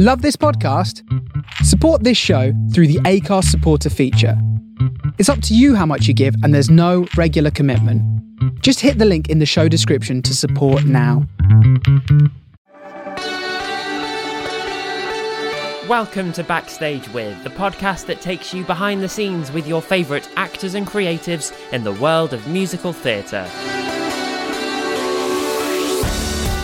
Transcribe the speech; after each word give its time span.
Love 0.00 0.22
this 0.22 0.36
podcast? 0.36 1.02
Support 1.64 2.04
this 2.04 2.16
show 2.16 2.52
through 2.72 2.86
the 2.86 3.00
Anchor 3.04 3.42
supporter 3.42 3.90
feature. 3.90 4.40
It's 5.18 5.28
up 5.28 5.42
to 5.42 5.56
you 5.56 5.74
how 5.74 5.86
much 5.86 6.06
you 6.06 6.14
give, 6.14 6.36
and 6.44 6.54
there's 6.54 6.70
no 6.70 7.08
regular 7.16 7.50
commitment. 7.50 8.00
Just 8.62 8.78
hit 8.78 8.98
the 8.98 9.04
link 9.04 9.28
in 9.28 9.40
the 9.40 9.44
show 9.44 9.66
description 9.66 10.22
to 10.22 10.36
support 10.36 10.84
now. 10.84 11.26
Welcome 15.88 16.32
to 16.34 16.44
Backstage 16.44 17.08
With, 17.08 17.42
the 17.42 17.50
podcast 17.50 18.06
that 18.06 18.20
takes 18.20 18.54
you 18.54 18.62
behind 18.62 19.02
the 19.02 19.08
scenes 19.08 19.50
with 19.50 19.66
your 19.66 19.82
favourite 19.82 20.30
actors 20.36 20.74
and 20.74 20.86
creatives 20.86 21.52
in 21.72 21.82
the 21.82 21.94
world 21.94 22.32
of 22.32 22.46
musical 22.46 22.92
theatre. 22.92 23.50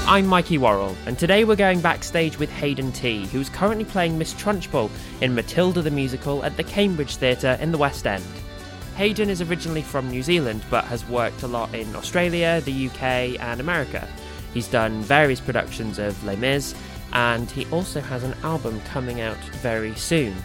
I'm 0.07 0.27
Mikey 0.27 0.59
Worrell, 0.59 0.95
and 1.07 1.18
today 1.18 1.45
we're 1.45 1.57
going 1.57 1.80
backstage 1.80 2.39
with 2.39 2.50
Hayden 2.50 2.93
Tee, 2.93 3.25
who's 3.29 3.48
currently 3.48 3.86
playing 3.86 4.18
Miss 4.18 4.34
Trunchbull 4.34 4.91
in 5.22 5.35
Matilda 5.35 5.80
the 5.80 5.90
Musical 5.90 6.44
at 6.44 6.58
the 6.58 6.63
Cambridge 6.63 7.17
Theatre 7.17 7.57
in 7.58 7.72
the 7.72 7.79
West 7.79 8.07
End. 8.07 8.22
Hayden 8.96 9.30
is 9.30 9.40
originally 9.40 9.80
from 9.80 10.11
New 10.11 10.22
Zealand 10.22 10.63
but 10.68 10.85
has 10.85 11.08
worked 11.08 11.43
a 11.43 11.46
lot 11.49 11.75
in 11.75 11.96
Australia, 11.96 12.61
the 12.67 12.89
UK, 12.89 13.40
and 13.40 13.61
America. 13.61 14.07
He's 14.53 14.68
done 14.68 15.00
various 15.00 15.40
productions 15.40 15.99
of 15.99 16.22
Les 16.22 16.36
Mis, 16.36 16.75
and 17.14 17.50
he 17.50 17.64
also 17.71 18.02
has 18.02 18.25
an 18.25 18.35
album 18.43 18.82
coming 18.82 19.22
out 19.22 19.43
very 19.63 19.94
soon. 19.94 20.36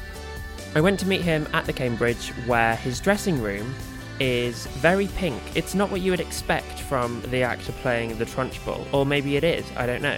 I 0.73 0.79
went 0.79 1.01
to 1.01 1.07
meet 1.07 1.21
him 1.21 1.45
at 1.51 1.65
the 1.65 1.73
Cambridge, 1.73 2.29
where 2.45 2.77
his 2.77 3.01
dressing 3.01 3.41
room 3.41 3.75
is 4.19 4.65
very 4.67 5.07
pink. 5.07 5.41
It's 5.55 5.75
not 5.75 5.91
what 5.91 6.01
you 6.01 6.11
would 6.11 6.19
expect 6.19 6.79
from 6.79 7.21
the 7.29 7.43
actor 7.43 7.71
playing 7.81 8.17
the 8.17 8.25
Trunchbull, 8.25 8.85
or 8.93 9.05
maybe 9.05 9.37
it 9.37 9.43
is, 9.43 9.65
I 9.77 9.85
don't 9.85 10.01
know. 10.01 10.17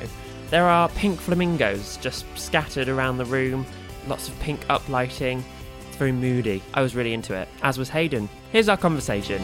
There 0.50 0.68
are 0.68 0.90
pink 0.90 1.20
flamingos 1.20 1.98
just 1.98 2.26
scattered 2.36 2.90
around 2.90 3.18
the 3.18 3.26
room, 3.26 3.66
lots 4.08 4.28
of 4.28 4.38
pink 4.40 4.66
uplighting. 4.68 5.44
It's 5.88 5.98
very 5.98 6.12
moody. 6.12 6.62
I 6.73 6.81
was 6.81 6.95
really 6.95 7.14
into 7.14 7.34
it, 7.34 7.48
as 7.62 7.78
was 7.78 7.90
Hayden. 7.90 8.28
Here's 8.52 8.70
our 8.70 8.78
conversation. 8.78 9.42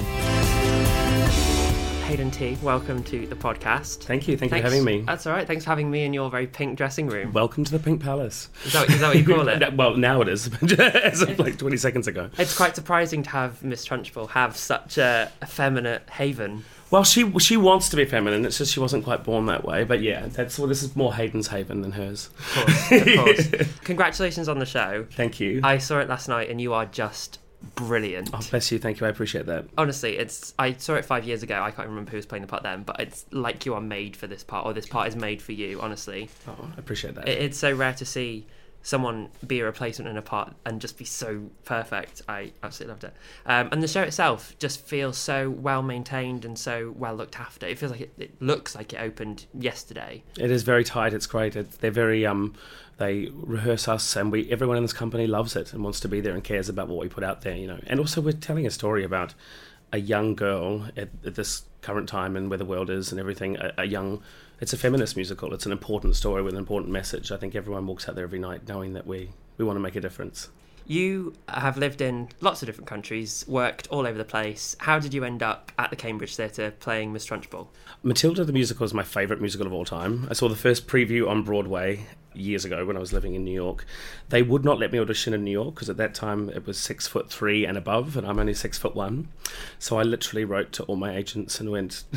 Hayden 2.17 2.31
Tee, 2.31 2.57
welcome 2.63 3.03
to 3.03 3.27
the 3.27 3.35
podcast. 3.35 4.05
Thank 4.05 4.27
you. 4.27 4.35
Thank 4.35 4.49
you 4.49 4.55
Thanks- 4.55 4.67
for 4.67 4.71
having 4.71 4.83
me. 4.83 5.03
That's 5.05 5.27
all 5.27 5.33
right. 5.33 5.45
Thanks 5.45 5.65
for 5.65 5.69
having 5.69 5.91
me 5.91 6.03
in 6.03 6.13
your 6.13 6.31
very 6.31 6.47
pink 6.47 6.75
dressing 6.75 7.05
room. 7.05 7.31
Welcome 7.31 7.63
to 7.63 7.71
the 7.71 7.77
Pink 7.77 8.01
Palace. 8.01 8.49
Is 8.65 8.73
that, 8.73 8.89
is 8.89 9.01
that 9.01 9.09
what 9.09 9.17
you 9.17 9.23
call 9.23 9.47
it? 9.47 9.73
well, 9.75 9.95
now 9.95 10.21
it 10.21 10.27
is. 10.27 10.49
As 10.79 11.21
of 11.21 11.37
like 11.37 11.59
20 11.59 11.77
seconds 11.77 12.07
ago. 12.07 12.31
It's 12.39 12.57
quite 12.57 12.75
surprising 12.75 13.21
to 13.21 13.29
have 13.29 13.63
Miss 13.63 13.87
Trunchbull 13.87 14.31
have 14.31 14.57
such 14.57 14.97
a 14.97 15.31
effeminate 15.43 16.09
haven. 16.09 16.65
Well, 16.89 17.03
she 17.03 17.37
she 17.37 17.55
wants 17.55 17.87
to 17.89 17.95
be 17.95 18.05
feminine. 18.05 18.45
It's 18.45 18.57
just 18.57 18.73
she 18.73 18.79
wasn't 18.79 19.03
quite 19.03 19.23
born 19.23 19.45
that 19.45 19.63
way. 19.63 19.83
But 19.83 20.01
yeah, 20.01 20.25
that's 20.25 20.57
well. 20.57 20.67
This 20.67 20.81
is 20.81 20.95
more 20.95 21.13
Hayden's 21.13 21.49
haven 21.49 21.81
than 21.81 21.91
hers. 21.91 22.31
Of 22.39 22.65
course, 22.65 22.91
of 22.91 23.15
course. 23.15 23.77
Congratulations 23.83 24.49
on 24.49 24.57
the 24.57 24.65
show. 24.65 25.05
Thank 25.11 25.39
you. 25.39 25.61
I 25.63 25.77
saw 25.77 25.99
it 25.99 26.09
last 26.09 26.27
night, 26.27 26.49
and 26.49 26.59
you 26.59 26.73
are 26.73 26.87
just 26.87 27.37
brilliant. 27.75 28.29
oh, 28.33 28.39
bless 28.49 28.71
you. 28.71 28.79
Thank 28.79 28.99
you. 28.99 29.07
I 29.07 29.09
appreciate 29.09 29.45
that. 29.47 29.65
Honestly, 29.77 30.17
it's. 30.17 30.53
I 30.57 30.73
saw 30.73 30.95
it 30.95 31.05
five 31.05 31.25
years 31.25 31.43
ago. 31.43 31.61
I 31.61 31.71
can't 31.71 31.87
remember 31.87 32.11
who 32.11 32.17
was 32.17 32.25
playing 32.25 32.41
the 32.41 32.47
part 32.47 32.63
then, 32.63 32.83
but 32.83 32.99
it's 32.99 33.25
like 33.31 33.65
you 33.65 33.73
are 33.73 33.81
made 33.81 34.15
for 34.15 34.27
this 34.27 34.43
part, 34.43 34.65
or 34.65 34.73
this 34.73 34.87
part 34.87 35.07
is 35.07 35.15
made 35.15 35.41
for 35.41 35.51
you. 35.51 35.81
Honestly, 35.81 36.29
Oh, 36.47 36.55
I 36.75 36.79
appreciate 36.79 37.15
that. 37.15 37.27
it, 37.27 37.41
it's 37.41 37.57
so 37.57 37.73
rare 37.73 37.93
to 37.93 38.05
see 38.05 38.45
someone 38.83 39.27
be 39.45 39.59
a 39.59 39.65
replacement 39.65 40.09
in 40.09 40.15
a 40.15 40.21
part 40.21 40.53
and 40.65 40.79
just 40.79 40.97
be 40.97 41.03
so 41.03 41.49
perfect. 41.65 42.21
I 42.29 42.53
absolutely 42.63 42.91
loved 42.93 43.03
it. 43.03 43.13
Um, 43.45 43.67
and 43.73 43.83
the 43.83 43.87
show 43.87 44.01
itself 44.03 44.55
just 44.59 44.79
feels 44.79 45.17
so 45.17 45.49
well 45.49 45.81
maintained 45.81 46.45
and 46.45 46.57
so 46.57 46.93
well 46.95 47.13
looked 47.13 47.37
after. 47.37 47.65
It 47.67 47.77
feels 47.77 47.91
like 47.91 48.01
it, 48.01 48.13
it 48.17 48.41
looks 48.41 48.75
like 48.75 48.93
it 48.93 49.01
opened 49.01 49.45
yesterday. 49.53 50.23
It 50.39 50.51
is 50.51 50.63
very 50.63 50.85
tight. 50.85 51.13
It's 51.13 51.25
great. 51.27 51.57
It, 51.57 51.71
they're 51.81 51.91
very 51.91 52.25
um, 52.25 52.53
they 52.97 53.29
rehearse 53.31 53.87
us, 53.87 54.15
and 54.15 54.31
we 54.31 54.49
everyone 54.51 54.77
in 54.77 54.83
this 54.83 54.93
company 54.93 55.27
loves 55.27 55.55
it 55.55 55.73
and 55.73 55.83
wants 55.83 55.99
to 56.01 56.07
be 56.07 56.21
there 56.21 56.33
and 56.33 56.43
cares 56.43 56.69
about 56.69 56.87
what 56.87 56.99
we 56.99 57.07
put 57.07 57.23
out 57.23 57.41
there. 57.41 57.55
You 57.55 57.67
know, 57.67 57.79
and 57.87 57.99
also 57.99 58.21
we're 58.21 58.33
telling 58.33 58.65
a 58.65 58.71
story 58.71 59.03
about 59.03 59.33
a 59.93 59.99
young 59.99 60.35
girl 60.35 60.87
at, 60.97 61.09
at 61.25 61.35
this 61.35 61.63
current 61.81 62.09
time 62.09 62.35
and 62.35 62.49
where 62.49 62.57
the 62.57 62.65
world 62.65 62.89
is 62.89 63.11
and 63.11 63.19
everything. 63.19 63.55
A, 63.57 63.73
a 63.77 63.85
young, 63.85 64.21
it's 64.59 64.73
a 64.73 64.77
feminist 64.77 65.15
musical. 65.15 65.53
It's 65.53 65.65
an 65.65 65.71
important 65.71 66.15
story 66.15 66.41
with 66.41 66.53
an 66.53 66.59
important 66.59 66.91
message. 66.91 67.31
I 67.31 67.37
think 67.37 67.55
everyone 67.55 67.87
walks 67.87 68.09
out 68.09 68.15
there 68.15 68.25
every 68.25 68.39
night 68.39 68.67
knowing 68.67 68.93
that 68.93 69.07
we 69.07 69.29
we 69.57 69.65
want 69.65 69.77
to 69.77 69.81
make 69.81 69.95
a 69.95 70.01
difference. 70.01 70.49
You 70.89 71.33
have 71.49 71.77
lived 71.77 71.99
in 71.99 72.29
lots 72.39 72.61
of 72.61 72.67
different 72.67 72.87
countries, 72.87 73.43
worked 73.45 73.87
all 73.89 74.07
over 74.07 74.17
the 74.17 74.23
place. 74.23 74.77
How 74.79 74.99
did 74.99 75.13
you 75.13 75.25
end 75.25 75.43
up 75.43 75.73
at 75.77 75.89
the 75.89 75.97
Cambridge 75.97 76.37
Theatre 76.37 76.71
playing 76.79 77.11
Miss 77.11 77.25
Trunchbull? 77.25 77.67
Matilda 78.03 78.45
the 78.45 78.53
musical 78.53 78.85
is 78.85 78.93
my 78.93 79.03
favourite 79.03 79.41
musical 79.41 79.67
of 79.67 79.73
all 79.73 79.83
time. 79.83 80.27
I 80.29 80.33
saw 80.33 80.47
the 80.47 80.55
first 80.55 80.87
preview 80.87 81.27
on 81.27 81.43
Broadway 81.43 82.05
years 82.33 82.63
ago 82.63 82.85
when 82.85 82.95
I 82.95 83.01
was 83.01 83.11
living 83.11 83.35
in 83.35 83.43
New 83.43 83.53
York. 83.53 83.85
They 84.29 84.41
would 84.41 84.63
not 84.63 84.79
let 84.79 84.93
me 84.93 84.99
audition 84.99 85.33
in 85.33 85.43
New 85.43 85.51
York 85.51 85.75
because 85.75 85.89
at 85.89 85.97
that 85.97 86.13
time 86.13 86.49
it 86.51 86.65
was 86.65 86.77
six 86.77 87.05
foot 87.05 87.29
three 87.29 87.65
and 87.65 87.77
above, 87.77 88.15
and 88.15 88.25
I'm 88.25 88.39
only 88.39 88.53
six 88.53 88.77
foot 88.77 88.95
one. 88.95 89.27
So 89.79 89.99
I 89.99 90.03
literally 90.03 90.45
wrote 90.45 90.71
to 90.73 90.83
all 90.83 90.95
my 90.95 91.13
agents 91.13 91.59
and 91.59 91.69
went. 91.69 92.05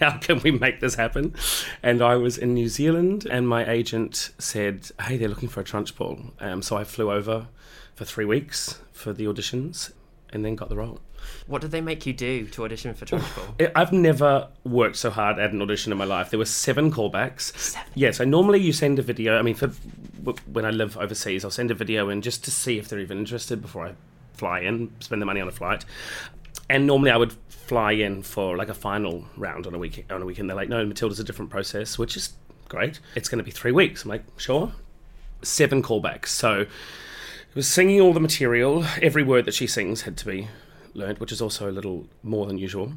How 0.00 0.18
can 0.18 0.40
we 0.40 0.50
make 0.50 0.80
this 0.80 0.96
happen? 0.96 1.36
And 1.80 2.02
I 2.02 2.16
was 2.16 2.36
in 2.36 2.52
New 2.52 2.68
Zealand, 2.68 3.26
and 3.30 3.48
my 3.48 3.64
agent 3.64 4.32
said, 4.38 4.90
"Hey, 5.00 5.16
they're 5.16 5.28
looking 5.28 5.48
for 5.48 5.60
a 5.60 5.64
Trunchbull." 5.64 6.32
Um, 6.40 6.62
so 6.62 6.76
I 6.76 6.82
flew 6.82 7.12
over 7.12 7.46
for 7.94 8.04
three 8.04 8.24
weeks 8.24 8.80
for 8.92 9.12
the 9.12 9.24
auditions, 9.24 9.92
and 10.32 10.44
then 10.44 10.56
got 10.56 10.68
the 10.68 10.76
role. 10.76 11.00
What 11.46 11.62
did 11.62 11.70
they 11.70 11.80
make 11.80 12.04
you 12.06 12.12
do 12.12 12.46
to 12.48 12.64
audition 12.64 12.92
for? 12.94 13.06
I- 13.60 13.72
I've 13.74 13.92
never 13.92 14.48
worked 14.64 14.96
so 14.96 15.10
hard 15.10 15.38
at 15.38 15.52
an 15.52 15.62
audition 15.62 15.90
in 15.92 15.96
my 15.98 16.04
life. 16.04 16.30
There 16.30 16.38
were 16.38 16.44
seven 16.44 16.90
callbacks. 16.92 17.56
Seven? 17.56 17.90
Yeah, 17.94 18.10
so 18.10 18.24
normally 18.24 18.60
you 18.60 18.72
send 18.72 18.98
a 18.98 19.02
video. 19.02 19.38
I 19.38 19.42
mean, 19.42 19.54
for 19.54 19.68
when 20.52 20.64
I 20.64 20.70
live 20.70 20.96
overseas, 20.98 21.44
I'll 21.44 21.50
send 21.50 21.70
a 21.70 21.74
video 21.74 22.08
in 22.10 22.20
just 22.20 22.44
to 22.44 22.50
see 22.50 22.78
if 22.78 22.88
they're 22.88 22.98
even 22.98 23.18
interested 23.18 23.62
before 23.62 23.86
I 23.86 23.94
fly 24.34 24.60
in, 24.60 24.92
spend 25.00 25.22
the 25.22 25.26
money 25.26 25.40
on 25.40 25.48
a 25.48 25.52
flight. 25.52 25.84
And 26.68 26.86
normally 26.86 27.10
I 27.10 27.16
would 27.16 27.32
fly 27.48 27.92
in 27.92 28.22
for 28.22 28.56
like 28.56 28.68
a 28.68 28.74
final 28.74 29.24
round 29.36 29.66
on 29.66 29.74
a 29.74 29.78
week 29.78 30.04
on 30.10 30.20
a 30.20 30.26
weekend. 30.26 30.50
They're 30.50 30.56
like, 30.56 30.68
no, 30.68 30.84
Matilda's 30.84 31.20
a 31.20 31.24
different 31.24 31.50
process, 31.50 31.98
which 31.98 32.16
is 32.16 32.34
great. 32.68 33.00
It's 33.14 33.28
going 33.28 33.38
to 33.38 33.44
be 33.44 33.50
three 33.50 33.72
weeks. 33.72 34.04
I'm 34.04 34.10
like, 34.10 34.24
sure. 34.36 34.72
Seven 35.42 35.82
callbacks. 35.82 36.26
So 36.28 36.66
was 37.54 37.68
singing 37.68 38.00
all 38.00 38.12
the 38.12 38.20
material. 38.20 38.84
Every 39.00 39.22
word 39.22 39.44
that 39.44 39.54
she 39.54 39.66
sings 39.66 40.02
had 40.02 40.16
to 40.18 40.26
be 40.26 40.48
learned, 40.94 41.18
which 41.18 41.32
is 41.32 41.40
also 41.40 41.68
a 41.68 41.72
little 41.72 42.06
more 42.22 42.46
than 42.46 42.58
usual. 42.58 42.92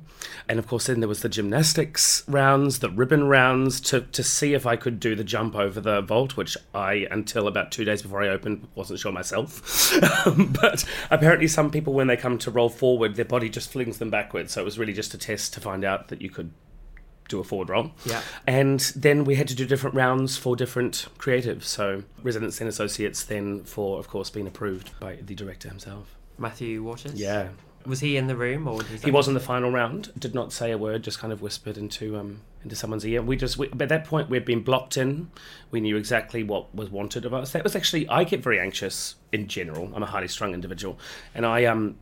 And 0.47 0.59
of 0.59 0.67
course, 0.67 0.87
then 0.87 0.99
there 0.99 1.09
was 1.09 1.21
the 1.21 1.29
gymnastics 1.29 2.23
rounds, 2.27 2.79
the 2.79 2.89
ribbon 2.89 3.27
rounds 3.27 3.81
to, 3.81 4.01
to 4.01 4.23
see 4.23 4.53
if 4.53 4.65
I 4.65 4.75
could 4.75 4.99
do 4.99 5.15
the 5.15 5.23
jump 5.23 5.55
over 5.55 5.79
the 5.79 6.01
vault, 6.01 6.37
which 6.37 6.57
I, 6.73 7.07
until 7.11 7.47
about 7.47 7.71
two 7.71 7.85
days 7.85 8.01
before 8.01 8.23
I 8.23 8.29
opened, 8.29 8.67
wasn't 8.75 8.99
sure 8.99 9.11
myself. 9.11 9.93
But 10.61 10.85
apparently, 11.09 11.47
some 11.47 11.71
people, 11.71 11.93
when 11.93 12.07
they 12.07 12.17
come 12.17 12.37
to 12.39 12.51
roll 12.51 12.69
forward, 12.69 13.15
their 13.15 13.25
body 13.25 13.49
just 13.49 13.71
flings 13.71 13.97
them 13.97 14.09
backwards. 14.09 14.53
So 14.53 14.61
it 14.61 14.65
was 14.65 14.77
really 14.77 14.93
just 14.93 15.13
a 15.13 15.17
test 15.17 15.53
to 15.53 15.61
find 15.61 15.83
out 15.83 16.09
that 16.09 16.21
you 16.21 16.29
could 16.29 16.51
do 17.27 17.39
a 17.39 17.43
forward 17.43 17.69
roll. 17.69 17.91
Yeah. 18.05 18.21
And 18.45 18.79
then 18.95 19.23
we 19.23 19.35
had 19.35 19.47
to 19.49 19.55
do 19.55 19.65
different 19.65 19.95
rounds 19.95 20.37
for 20.37 20.55
different 20.55 21.07
creatives. 21.17 21.63
So 21.63 22.03
residents 22.21 22.59
and 22.59 22.69
associates 22.69 23.23
then 23.23 23.63
for, 23.63 23.99
of 23.99 24.07
course, 24.07 24.29
being 24.29 24.47
approved 24.47 24.97
by 24.99 25.15
the 25.15 25.35
director 25.35 25.69
himself. 25.69 26.15
Matthew 26.37 26.83
Warchus? 26.83 27.13
Yeah. 27.15 27.49
Was 27.85 28.01
he 28.01 28.17
in 28.17 28.27
the 28.27 28.35
room 28.35 28.67
or 28.67 28.75
was 28.75 29.03
He 29.03 29.11
was 29.11 29.27
in 29.29 29.33
the 29.33 29.39
final 29.39 29.71
round. 29.71 30.11
Did 30.19 30.35
not 30.35 30.51
say 30.51 30.71
a 30.71 30.77
word. 30.77 31.03
Just 31.03 31.19
kind 31.19 31.31
of 31.31 31.41
whispered 31.41 31.77
into 31.77 32.17
um 32.17 32.41
into 32.61 32.75
someone's 32.75 33.05
ear. 33.05 33.21
We 33.21 33.37
just 33.37 33.57
we, 33.57 33.69
at 33.79 33.87
that 33.89 34.03
point 34.03 34.29
we'd 34.29 34.43
been 34.43 34.61
blocked 34.61 34.97
in. 34.97 35.31
We 35.71 35.79
knew 35.79 35.95
exactly 35.95 36.43
what 36.43 36.73
was 36.75 36.89
wanted 36.89 37.23
of 37.23 37.33
us. 37.33 37.53
That 37.53 37.63
was 37.63 37.77
actually 37.77 38.07
I 38.09 38.25
get 38.25 38.43
very 38.43 38.59
anxious 38.59 39.15
in 39.31 39.47
general. 39.47 39.89
I'm 39.95 40.03
a 40.03 40.07
highly 40.07 40.27
strung 40.27 40.53
individual, 40.53 40.99
and 41.33 41.45
I 41.45 41.63
um 41.63 41.95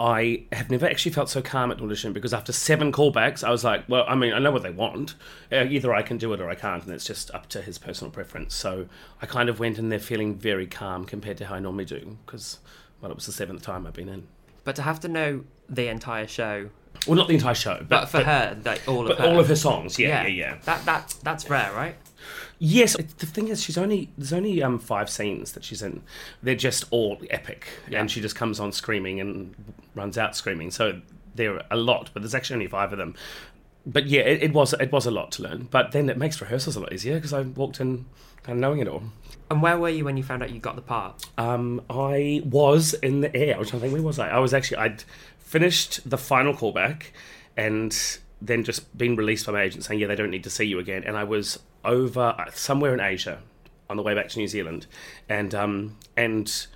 I 0.00 0.42
have 0.52 0.70
never 0.70 0.86
actually 0.86 1.12
felt 1.12 1.28
so 1.30 1.40
calm 1.40 1.70
at 1.70 1.78
an 1.78 1.84
audition 1.84 2.12
because 2.12 2.34
after 2.34 2.52
seven 2.52 2.90
callbacks, 2.90 3.44
I 3.44 3.50
was 3.50 3.62
like, 3.62 3.88
well, 3.88 4.04
I 4.08 4.16
mean, 4.16 4.32
I 4.32 4.40
know 4.40 4.50
what 4.50 4.62
they 4.64 4.70
want. 4.70 5.14
Uh, 5.52 5.64
either 5.68 5.94
I 5.94 6.02
can 6.02 6.18
do 6.18 6.32
it 6.32 6.40
or 6.40 6.50
I 6.50 6.56
can't, 6.56 6.82
and 6.84 6.92
it's 6.92 7.04
just 7.04 7.30
up 7.32 7.48
to 7.50 7.62
his 7.62 7.78
personal 7.78 8.10
preference. 8.10 8.54
So 8.54 8.86
I 9.22 9.26
kind 9.26 9.48
of 9.48 9.60
went 9.60 9.78
in 9.78 9.88
there 9.88 10.00
feeling 10.00 10.34
very 10.34 10.66
calm 10.66 11.04
compared 11.04 11.36
to 11.38 11.46
how 11.46 11.54
I 11.54 11.60
normally 11.60 11.84
do 11.84 12.18
because, 12.26 12.58
well, 13.00 13.10
it 13.10 13.14
was 13.14 13.26
the 13.26 13.32
seventh 13.32 13.62
time 13.62 13.86
I've 13.86 13.92
been 13.94 14.08
in. 14.08 14.26
But 14.64 14.74
to 14.76 14.82
have 14.82 14.98
to 15.00 15.08
know 15.08 15.44
the 15.68 15.86
entire 15.88 16.26
show, 16.26 16.70
Well, 17.06 17.16
not 17.16 17.28
the 17.28 17.34
entire 17.34 17.54
show, 17.54 17.76
but, 17.78 17.88
but, 17.88 18.06
for 18.08 18.24
her, 18.24 18.58
like 18.64 18.82
all 18.88 19.02
of 19.02 19.08
but 19.08 19.18
her. 19.18 19.26
all 19.26 19.38
of 19.38 19.46
her 19.48 19.56
songs. 19.56 19.96
Yeah, 19.98 20.22
yeah, 20.22 20.28
yeah. 20.28 20.58
That 20.64 20.84
that 20.86 21.14
that's 21.22 21.48
rare, 21.48 21.72
right? 21.72 21.94
Yes, 22.58 22.94
it- 22.96 23.18
the 23.18 23.26
thing 23.26 23.48
is, 23.48 23.62
she's 23.62 23.78
only 23.78 24.10
there's 24.18 24.32
only 24.32 24.62
um 24.62 24.78
five 24.78 25.08
scenes 25.10 25.52
that 25.52 25.64
she's 25.64 25.82
in. 25.82 26.02
They're 26.42 26.54
just 26.54 26.84
all 26.90 27.18
epic, 27.30 27.66
Yeah. 27.88 28.00
and 28.00 28.10
she 28.10 28.20
just 28.20 28.36
comes 28.36 28.58
on 28.60 28.72
screaming 28.72 29.20
and 29.20 29.54
runs 29.94 30.18
out 30.18 30.36
screaming. 30.36 30.70
So 30.70 31.00
there 31.34 31.54
are 31.56 31.62
a 31.70 31.76
lot, 31.76 32.10
but 32.12 32.22
there's 32.22 32.34
actually 32.34 32.54
only 32.54 32.66
five 32.68 32.92
of 32.92 32.98
them. 32.98 33.14
But 33.86 34.06
yeah, 34.06 34.20
it, 34.22 34.42
it 34.42 34.52
was 34.52 34.72
it 34.74 34.90
was 34.92 35.06
a 35.06 35.10
lot 35.10 35.32
to 35.32 35.42
learn. 35.42 35.68
But 35.70 35.92
then 35.92 36.08
it 36.10 36.16
makes 36.18 36.40
rehearsals 36.40 36.76
a 36.76 36.80
lot 36.80 36.92
easier 36.92 37.14
because 37.14 37.32
I 37.32 37.42
walked 37.42 37.80
in 37.80 38.04
kind 38.42 38.56
of 38.56 38.60
knowing 38.60 38.80
it 38.80 38.88
all. 38.88 39.02
And 39.50 39.62
where 39.62 39.78
were 39.78 39.88
you 39.88 40.04
when 40.04 40.16
you 40.18 40.22
found 40.22 40.42
out 40.42 40.50
you 40.50 40.60
got 40.60 40.76
the 40.76 40.82
part? 40.82 41.24
Um, 41.38 41.80
I 41.88 42.42
was 42.44 42.92
in 42.94 43.20
the 43.22 43.34
air. 43.34 43.54
I 43.56 43.58
was 43.58 43.70
trying 43.70 43.80
to 43.80 43.86
think, 43.86 43.94
where 43.94 44.02
was 44.02 44.18
I? 44.18 44.28
I 44.28 44.38
was 44.40 44.52
actually, 44.52 44.76
I'd 44.78 45.04
finished 45.38 46.08
the 46.08 46.18
final 46.18 46.52
callback 46.52 47.04
and 47.56 47.96
then 48.42 48.62
just 48.62 48.96
been 48.98 49.16
released 49.16 49.46
by 49.46 49.52
my 49.52 49.62
agent 49.62 49.84
saying, 49.84 50.00
yeah, 50.00 50.06
they 50.06 50.14
don't 50.16 50.30
need 50.30 50.44
to 50.44 50.50
see 50.50 50.64
you 50.64 50.78
again. 50.78 51.02
And 51.04 51.16
I 51.16 51.24
was 51.24 51.58
over 51.84 52.34
uh, 52.38 52.50
somewhere 52.52 52.94
in 52.94 53.00
Asia 53.00 53.40
on 53.90 53.96
the 53.96 54.02
way 54.02 54.14
back 54.14 54.28
to 54.30 54.38
New 54.38 54.48
Zealand, 54.48 54.86
and 55.28 55.54
um, 55.54 55.96
and 56.16 56.66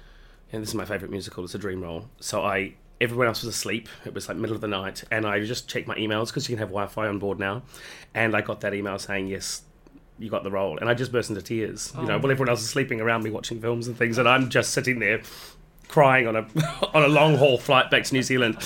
and 0.53 0.63
this 0.63 0.71
is 0.71 0.75
my 0.75 0.85
favourite 0.85 1.11
musical. 1.11 1.45
It's 1.45 1.55
a 1.55 1.59
dream 1.59 1.83
role. 1.83 2.09
So 2.21 2.43
I 2.43 2.75
everyone 3.01 3.27
else 3.27 3.43
was 3.43 3.55
asleep. 3.55 3.89
It 4.05 4.15
was 4.15 4.29
like 4.29 4.37
middle 4.37 4.55
of 4.55 4.63
the 4.63 4.69
night, 4.69 5.05
and 5.11 5.27
I 5.27 5.45
just 5.45 5.69
checked 5.69 5.89
my 5.89 5.97
emails 5.97 6.29
because 6.29 6.49
you 6.49 6.55
can 6.55 6.61
have 6.61 6.69
Wi-Fi 6.69 7.07
on 7.07 7.19
board 7.19 7.39
now, 7.39 7.63
and 8.15 8.37
I 8.37 8.41
got 8.41 8.61
that 8.61 8.75
email 8.75 8.99
saying 8.99 9.29
yes. 9.29 9.63
You 10.19 10.31
got 10.31 10.45
the 10.45 10.51
role, 10.51 10.79
and 10.79 10.89
I 10.89 10.95
just 10.95 11.11
burst 11.11 11.31
into 11.31 11.43
tears. 11.43 11.93
You 11.99 12.05
know, 12.05 12.19
while 12.19 12.31
everyone 12.31 12.51
else 12.51 12.61
is 12.63 12.69
sleeping 12.69 13.01
around 13.01 13.25
me 13.25 13.31
watching 13.31 13.61
films 13.61 13.89
and 13.89 13.97
things, 13.97 14.19
and 14.19 14.29
I'm 14.29 14.51
just 14.51 14.71
sitting 14.71 15.01
there 15.01 15.23
crying 15.89 16.29
on 16.29 16.37
a 16.37 16.41
on 16.95 17.03
a 17.03 17.09
long 17.09 17.37
haul 17.37 17.59
flight 17.59 17.91
back 17.91 18.05
to 18.05 18.15
New 18.15 18.23
Zealand. 18.23 18.57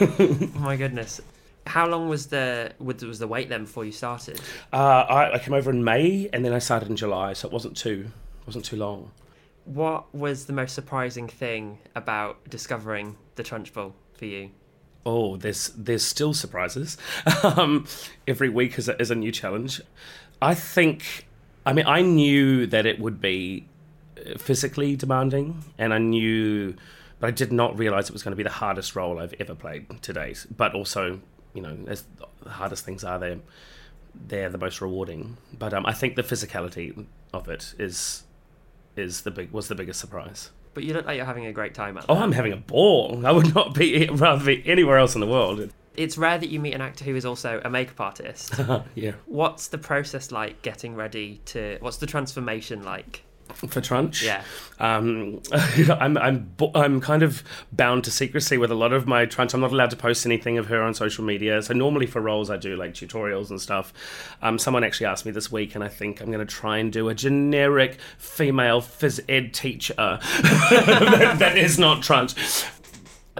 Oh 0.00 0.60
my 0.60 0.76
goodness. 0.76 1.20
How 1.68 1.86
long 1.86 2.08
was 2.08 2.26
the 2.26 2.72
was 2.78 3.18
the 3.18 3.28
wait 3.28 3.48
then 3.48 3.64
before 3.64 3.84
you 3.84 3.92
started? 3.92 4.40
Uh, 4.72 5.04
I, 5.08 5.34
I 5.34 5.38
came 5.38 5.54
over 5.54 5.70
in 5.70 5.84
May, 5.84 6.28
and 6.32 6.44
then 6.44 6.52
I 6.52 6.58
started 6.58 6.88
in 6.88 6.96
July, 6.96 7.34
so 7.34 7.46
it 7.46 7.52
wasn't 7.52 7.76
too 7.76 8.10
wasn't 8.46 8.64
too 8.64 8.76
long. 8.76 9.12
What 9.66 10.12
was 10.14 10.46
the 10.46 10.54
most 10.54 10.74
surprising 10.74 11.28
thing 11.28 11.78
about 11.94 12.48
discovering 12.48 13.16
the 13.34 13.42
Trunchbull 13.42 13.92
for 14.14 14.24
you? 14.24 14.50
Oh, 15.04 15.36
there's 15.36 15.68
there's 15.76 16.02
still 16.02 16.34
surprises. 16.34 16.96
um, 17.42 17.86
every 18.26 18.48
week 18.48 18.78
is 18.78 18.88
a, 18.88 19.00
is 19.00 19.10
a 19.10 19.14
new 19.14 19.32
challenge. 19.32 19.80
I 20.40 20.54
think. 20.54 21.26
I 21.66 21.72
mean, 21.74 21.86
I 21.86 22.00
knew 22.00 22.66
that 22.66 22.86
it 22.86 22.98
would 22.98 23.20
be 23.20 23.68
uh, 24.18 24.38
physically 24.38 24.96
demanding, 24.96 25.64
and 25.76 25.92
I 25.92 25.98
knew, 25.98 26.74
but 27.20 27.26
I 27.26 27.30
did 27.30 27.52
not 27.52 27.78
realize 27.78 28.08
it 28.08 28.12
was 28.12 28.22
going 28.22 28.32
to 28.32 28.36
be 28.36 28.42
the 28.42 28.48
hardest 28.50 28.96
role 28.96 29.18
I've 29.18 29.34
ever 29.38 29.54
played 29.54 30.02
to 30.02 30.12
date. 30.14 30.46
But 30.56 30.74
also, 30.74 31.20
you 31.58 31.62
know, 31.62 31.76
as 31.86 32.04
the 32.44 32.50
hardest 32.50 32.84
things 32.84 33.04
are, 33.04 33.18
they're 33.18 33.38
they're 34.28 34.48
the 34.48 34.58
most 34.58 34.80
rewarding. 34.80 35.36
But 35.58 35.74
um, 35.74 35.84
I 35.86 35.92
think 35.92 36.16
the 36.16 36.22
physicality 36.22 37.06
of 37.32 37.48
it 37.48 37.74
is 37.78 38.24
is 38.96 39.22
the 39.22 39.30
big 39.30 39.50
was 39.52 39.68
the 39.68 39.74
biggest 39.74 40.00
surprise. 40.00 40.50
But 40.74 40.84
you 40.84 40.94
look 40.94 41.06
like 41.06 41.16
you're 41.16 41.26
having 41.26 41.46
a 41.46 41.52
great 41.52 41.74
time 41.74 41.96
out 41.98 42.04
Oh, 42.08 42.14
there. 42.14 42.22
I'm 42.22 42.32
having 42.32 42.52
a 42.52 42.56
ball. 42.56 43.26
I 43.26 43.32
would 43.32 43.54
not 43.54 43.74
be 43.74 44.06
rather 44.12 44.44
be 44.44 44.62
anywhere 44.68 44.98
else 44.98 45.14
in 45.14 45.20
the 45.20 45.26
world. 45.26 45.70
It's 45.96 46.16
rare 46.16 46.38
that 46.38 46.48
you 46.48 46.60
meet 46.60 46.74
an 46.74 46.80
actor 46.80 47.04
who 47.04 47.16
is 47.16 47.24
also 47.24 47.60
a 47.64 47.68
makeup 47.70 48.00
artist. 48.00 48.54
yeah. 48.94 49.12
What's 49.26 49.66
the 49.68 49.78
process 49.78 50.30
like 50.30 50.62
getting 50.62 50.94
ready 50.94 51.40
to? 51.46 51.78
What's 51.80 51.96
the 51.96 52.06
transformation 52.06 52.84
like? 52.84 53.24
For 53.54 53.80
Trunch, 53.80 54.22
Yeah. 54.22 54.42
Um, 54.78 55.40
I'm 55.52 56.16
I'm 56.16 56.54
I'm 56.74 57.00
kind 57.00 57.22
of 57.22 57.42
bound 57.72 58.04
to 58.04 58.10
secrecy 58.10 58.58
with 58.58 58.70
a 58.70 58.74
lot 58.74 58.92
of 58.92 59.06
my 59.06 59.26
Trunch. 59.26 59.54
I'm 59.54 59.60
not 59.60 59.72
allowed 59.72 59.90
to 59.90 59.96
post 59.96 60.24
anything 60.24 60.58
of 60.58 60.66
her 60.66 60.82
on 60.82 60.94
social 60.94 61.24
media. 61.24 61.60
So 61.62 61.74
normally 61.74 62.06
for 62.06 62.20
roles, 62.20 62.50
I 62.50 62.56
do 62.56 62.76
like 62.76 62.94
tutorials 62.94 63.50
and 63.50 63.60
stuff. 63.60 63.92
Um, 64.42 64.58
someone 64.58 64.84
actually 64.84 65.06
asked 65.06 65.26
me 65.26 65.32
this 65.32 65.50
week, 65.50 65.74
and 65.74 65.82
I 65.82 65.88
think 65.88 66.20
I'm 66.20 66.28
going 66.28 66.46
to 66.46 66.54
try 66.54 66.78
and 66.78 66.92
do 66.92 67.08
a 67.08 67.14
generic 67.14 67.98
female 68.18 68.80
phys 68.80 69.20
ed 69.28 69.52
teacher 69.52 69.94
that, 70.42 71.36
that 71.38 71.58
is 71.58 71.78
not 71.78 72.02
Trunch. 72.02 72.70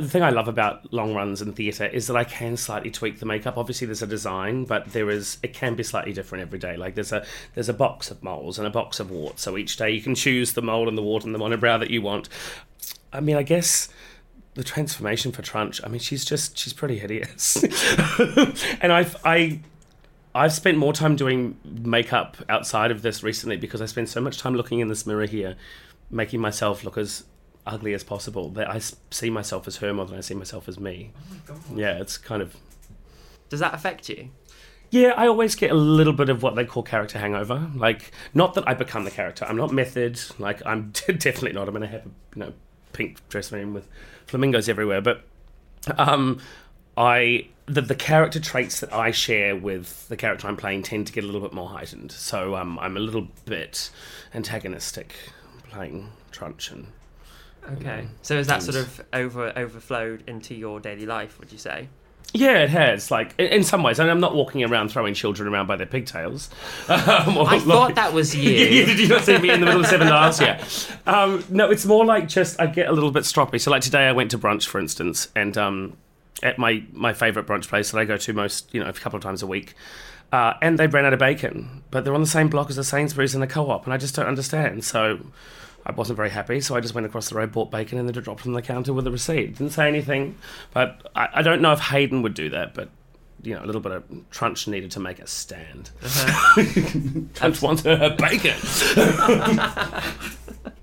The 0.00 0.08
thing 0.08 0.22
I 0.22 0.30
love 0.30 0.48
about 0.48 0.92
long 0.92 1.14
runs 1.14 1.42
in 1.42 1.52
theatre 1.52 1.86
is 1.86 2.06
that 2.06 2.16
I 2.16 2.24
can 2.24 2.56
slightly 2.56 2.90
tweak 2.90 3.18
the 3.18 3.26
makeup. 3.26 3.58
Obviously, 3.58 3.86
there's 3.86 4.02
a 4.02 4.06
design, 4.06 4.64
but 4.64 4.92
there 4.92 5.10
is 5.10 5.38
it 5.42 5.52
can 5.54 5.74
be 5.74 5.82
slightly 5.82 6.12
different 6.12 6.42
every 6.42 6.58
day. 6.58 6.76
Like 6.76 6.94
there's 6.94 7.12
a 7.12 7.24
there's 7.54 7.68
a 7.68 7.74
box 7.74 8.10
of 8.10 8.22
moles 8.22 8.58
and 8.58 8.66
a 8.66 8.70
box 8.70 9.00
of 9.00 9.10
warts, 9.10 9.42
so 9.42 9.56
each 9.56 9.76
day 9.76 9.90
you 9.90 10.00
can 10.00 10.14
choose 10.14 10.52
the 10.52 10.62
mole 10.62 10.88
and 10.88 10.96
the 10.96 11.02
wart 11.02 11.24
and 11.24 11.34
the 11.34 11.38
monobrow 11.38 11.78
that 11.80 11.90
you 11.90 12.02
want. 12.02 12.28
I 13.12 13.20
mean, 13.20 13.36
I 13.36 13.42
guess 13.42 13.88
the 14.54 14.64
transformation 14.64 15.32
for 15.32 15.42
Trunch. 15.42 15.80
I 15.84 15.88
mean, 15.88 16.00
she's 16.00 16.24
just 16.24 16.56
she's 16.56 16.72
pretty 16.72 16.98
hideous, 16.98 17.62
and 18.80 18.92
I've 18.92 19.16
I. 19.24 19.60
I've 20.34 20.52
spent 20.52 20.78
more 20.78 20.92
time 20.92 21.16
doing 21.16 21.56
makeup 21.64 22.36
outside 22.48 22.92
of 22.92 23.02
this 23.02 23.24
recently 23.24 23.56
because 23.56 23.80
I 23.80 23.86
spend 23.86 24.08
so 24.08 24.20
much 24.20 24.38
time 24.38 24.54
looking 24.54 24.78
in 24.78 24.86
this 24.86 25.04
mirror 25.04 25.26
here, 25.26 25.56
making 26.10 26.40
myself 26.40 26.84
look 26.84 26.96
as 26.96 27.24
ugly 27.68 27.94
as 27.94 28.02
possible. 28.04 28.52
I 28.56 28.80
see 29.10 29.30
myself 29.30 29.68
as 29.68 29.76
her 29.76 29.92
more 29.94 30.06
than 30.06 30.18
I 30.18 30.20
see 30.20 30.34
myself 30.34 30.68
as 30.68 30.78
me. 30.78 31.12
Yeah, 31.74 31.98
it's 32.00 32.18
kind 32.18 32.42
of 32.42 32.56
Does 33.48 33.60
that 33.60 33.74
affect 33.74 34.08
you? 34.08 34.30
yeah, 34.90 35.12
I 35.16 35.26
always 35.26 35.54
get 35.54 35.70
a 35.70 35.74
little 35.74 36.14
bit 36.14 36.30
of 36.30 36.42
what 36.42 36.54
they 36.54 36.64
call 36.64 36.82
character 36.82 37.18
hangover. 37.18 37.70
Like, 37.74 38.10
not 38.32 38.54
that 38.54 38.66
I 38.66 38.74
become 38.74 39.04
the 39.04 39.10
character. 39.10 39.44
I'm 39.44 39.56
not 39.56 39.70
method. 39.70 40.18
Like, 40.38 40.64
I'm 40.64 40.90
definitely 41.06 41.52
not. 41.52 41.68
I'm 41.68 41.74
going 41.74 41.82
to 41.82 41.88
have 41.88 42.06
a 42.06 42.10
you 42.34 42.40
know 42.40 42.52
pink 42.92 43.26
dress 43.28 43.52
room 43.52 43.74
with 43.74 43.86
flamingos 44.26 44.68
everywhere. 44.68 45.00
But 45.02 45.24
um, 45.98 46.40
I 46.96 47.48
the 47.66 47.82
the 47.82 47.94
character 47.94 48.40
traits 48.40 48.80
that 48.80 48.92
I 48.92 49.10
share 49.10 49.54
with 49.54 50.08
the 50.08 50.16
character 50.16 50.48
I'm 50.48 50.56
playing 50.56 50.84
tend 50.84 51.06
to 51.08 51.12
get 51.12 51.22
a 51.22 51.26
little 51.26 51.42
bit 51.42 51.52
more 51.52 51.68
heightened. 51.68 52.12
So 52.12 52.56
um, 52.56 52.78
I'm 52.78 52.96
a 52.96 53.00
little 53.00 53.28
bit 53.44 53.90
antagonistic 54.34 55.14
playing 55.70 56.10
Trunch 56.32 56.72
and 56.72 56.86
Okay. 57.74 58.06
So 58.22 58.36
is 58.36 58.46
that 58.46 58.62
sort 58.62 58.76
of 58.76 59.04
over 59.12 59.52
overflowed 59.56 60.24
into 60.26 60.54
your 60.54 60.80
daily 60.80 61.06
life? 61.06 61.38
Would 61.40 61.52
you 61.52 61.58
say? 61.58 61.88
Yeah, 62.34 62.58
it 62.58 62.68
has. 62.70 63.10
Like 63.10 63.34
in- 63.38 63.64
some 63.64 63.82
ways, 63.82 63.98
and 63.98 64.10
I'm 64.10 64.20
not 64.20 64.34
walking 64.34 64.62
around 64.62 64.90
throwing 64.90 65.14
children 65.14 65.48
around 65.48 65.66
by 65.66 65.76
their 65.76 65.86
pigtails. 65.86 66.50
Um, 66.88 66.98
I 66.98 67.56
like- 67.56 67.62
thought 67.62 67.94
that 67.94 68.12
was 68.12 68.34
you. 68.36 68.50
Yeah, 68.50 68.86
did 68.86 68.98
you 68.98 69.08
not 69.08 69.24
see 69.24 69.38
me 69.38 69.50
in 69.50 69.60
the 69.60 69.66
middle 69.66 69.80
of 69.80 69.86
seven 69.86 70.08
last 70.08 70.40
year? 70.40 70.58
Um, 71.06 71.44
no, 71.48 71.70
it's 71.70 71.86
more 71.86 72.04
like 72.04 72.28
just 72.28 72.60
I 72.60 72.66
get 72.66 72.88
a 72.88 72.92
little 72.92 73.10
bit 73.10 73.22
stroppy. 73.24 73.60
So 73.60 73.70
like 73.70 73.82
today, 73.82 74.06
I 74.08 74.12
went 74.12 74.30
to 74.32 74.38
brunch, 74.38 74.66
for 74.66 74.78
instance, 74.78 75.28
and 75.34 75.56
um, 75.56 75.96
at 76.42 76.58
my 76.58 76.82
my 76.92 77.12
favourite 77.12 77.46
brunch 77.48 77.68
place 77.68 77.90
that 77.90 77.98
I 77.98 78.04
go 78.04 78.16
to 78.16 78.32
most, 78.32 78.72
you 78.74 78.82
know, 78.82 78.88
a 78.88 78.92
couple 78.92 79.16
of 79.16 79.22
times 79.22 79.42
a 79.42 79.46
week. 79.46 79.74
Uh, 80.30 80.52
and 80.60 80.78
they 80.78 80.86
ran 80.86 81.06
out 81.06 81.14
of 81.14 81.18
bacon, 81.18 81.82
but 81.90 82.04
they're 82.04 82.14
on 82.14 82.20
the 82.20 82.26
same 82.26 82.48
block 82.48 82.68
as 82.68 82.76
the 82.76 82.84
Sainsbury's 82.84 83.32
and 83.32 83.42
the 83.42 83.46
Co-op, 83.46 83.84
and 83.86 83.94
I 83.94 83.96
just 83.96 84.14
don't 84.14 84.26
understand. 84.26 84.84
So 84.84 85.20
I 85.88 85.92
wasn't 85.92 86.18
very 86.18 86.30
happy, 86.30 86.60
so 86.60 86.76
I 86.76 86.80
just 86.80 86.94
went 86.94 87.06
across 87.06 87.30
the 87.30 87.36
road, 87.36 87.50
bought 87.50 87.70
bacon, 87.70 87.98
and 87.98 88.06
then 88.08 88.22
dropped 88.22 88.42
it 88.42 88.46
on 88.46 88.52
the 88.52 88.62
counter 88.62 88.92
with 88.92 89.06
a 89.06 89.10
receipt. 89.10 89.56
Didn't 89.56 89.72
say 89.72 89.88
anything, 89.88 90.36
but 90.74 91.10
I, 91.16 91.28
I 91.36 91.42
don't 91.42 91.62
know 91.62 91.72
if 91.72 91.80
Hayden 91.80 92.22
would 92.22 92.34
do 92.34 92.50
that, 92.50 92.74
but. 92.74 92.90
You 93.40 93.54
know, 93.54 93.62
a 93.62 93.66
little 93.66 93.80
bit 93.80 93.92
of 93.92 94.02
Trunch 94.32 94.66
needed 94.66 94.90
to 94.90 95.00
make 95.00 95.20
a 95.20 95.26
stand. 95.28 95.92
Trunch 96.00 97.62
wants 97.62 97.84
her 97.84 98.16
bacon. 98.18 98.56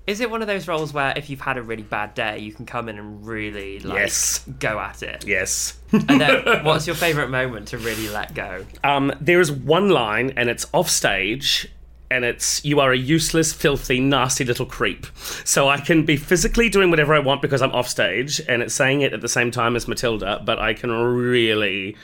Is 0.06 0.20
it 0.20 0.30
one 0.30 0.40
of 0.40 0.48
those 0.48 0.66
roles 0.66 0.92
where 0.92 1.12
if 1.16 1.28
you've 1.28 1.40
had 1.40 1.58
a 1.58 1.62
really 1.62 1.82
bad 1.82 2.14
day, 2.14 2.38
you 2.38 2.54
can 2.54 2.64
come 2.64 2.88
in 2.88 2.98
and 2.98 3.26
really 3.26 3.80
like 3.80 3.98
Yes. 3.98 4.38
go 4.58 4.78
at 4.78 5.02
it? 5.02 5.26
Yes. 5.26 5.78
And 5.92 6.18
then, 6.20 6.64
what's 6.64 6.86
your 6.86 6.96
favourite 6.96 7.28
moment 7.28 7.68
to 7.68 7.78
really 7.78 8.08
let 8.08 8.32
go? 8.32 8.64
Um, 8.82 9.12
there 9.20 9.40
is 9.40 9.52
one 9.52 9.90
line, 9.90 10.32
and 10.36 10.48
it's 10.48 10.64
off 10.72 10.88
stage, 10.88 11.70
and 12.10 12.24
it's 12.24 12.64
"You 12.64 12.80
are 12.80 12.92
a 12.92 12.96
useless, 12.96 13.52
filthy, 13.52 14.00
nasty 14.00 14.44
little 14.44 14.66
creep." 14.66 15.06
So 15.44 15.68
I 15.68 15.78
can 15.80 16.04
be 16.04 16.16
physically 16.16 16.68
doing 16.68 16.90
whatever 16.90 17.14
I 17.14 17.18
want 17.18 17.42
because 17.42 17.62
I'm 17.62 17.72
off 17.72 17.88
stage, 17.88 18.40
and 18.48 18.62
it's 18.62 18.74
saying 18.74 19.00
it 19.02 19.12
at 19.12 19.20
the 19.20 19.28
same 19.28 19.50
time 19.50 19.76
as 19.76 19.86
Matilda, 19.88 20.42
but 20.44 20.58
I 20.58 20.74
can 20.74 20.90
really 20.90 21.96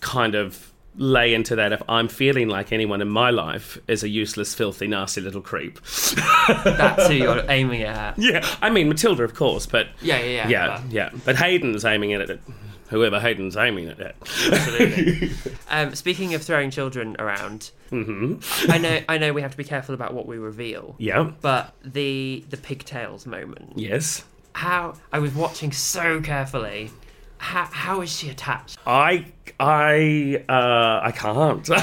kind 0.00 0.34
of 0.34 0.72
lay 1.00 1.32
into 1.32 1.54
that 1.54 1.72
if 1.72 1.80
I'm 1.88 2.08
feeling 2.08 2.48
like 2.48 2.72
anyone 2.72 3.00
in 3.00 3.08
my 3.08 3.30
life 3.30 3.78
is 3.86 4.02
a 4.02 4.08
useless, 4.08 4.52
filthy, 4.54 4.88
nasty 4.88 5.20
little 5.20 5.40
creep. 5.40 5.78
That's 6.64 7.06
who 7.06 7.14
you're 7.14 7.44
aiming 7.48 7.82
at. 7.82 8.18
Yeah, 8.18 8.44
I 8.60 8.70
mean 8.70 8.88
Matilda, 8.88 9.22
of 9.22 9.34
course, 9.34 9.66
but 9.66 9.88
Yeah, 10.02 10.18
yeah, 10.18 10.24
yeah. 10.24 10.48
yeah, 10.48 10.82
yeah. 10.90 11.10
But 11.24 11.36
Hayden's 11.36 11.84
aiming 11.84 12.14
at 12.14 12.22
it 12.22 12.30
at 12.30 12.40
whoever 12.88 13.20
Hayden's 13.20 13.56
aiming 13.56 13.88
at. 13.88 14.14
Absolutely. 14.20 15.30
um, 15.70 15.94
speaking 15.94 16.34
of 16.34 16.42
throwing 16.42 16.70
children 16.70 17.16
around, 17.18 17.70
hmm 17.90 18.36
I 18.68 18.78
know 18.78 19.00
I 19.08 19.18
know 19.18 19.32
we 19.32 19.42
have 19.42 19.52
to 19.52 19.56
be 19.56 19.64
careful 19.64 19.94
about 19.94 20.14
what 20.14 20.26
we 20.26 20.36
reveal, 20.38 20.94
Yeah. 20.98 21.30
but 21.40 21.74
the 21.84 22.44
the 22.50 22.56
pigtails 22.56 23.26
moment. 23.26 23.72
Yes. 23.76 24.24
How 24.54 24.94
I 25.12 25.18
was 25.20 25.34
watching 25.34 25.72
so 25.72 26.20
carefully. 26.20 26.90
How 27.38 27.66
how 27.70 28.00
is 28.00 28.10
she 28.14 28.28
attached? 28.30 28.78
I 28.86 29.26
I 29.60 30.42
uh, 30.48 31.00
I 31.04 31.12
can't. 31.12 31.68
like 31.68 31.82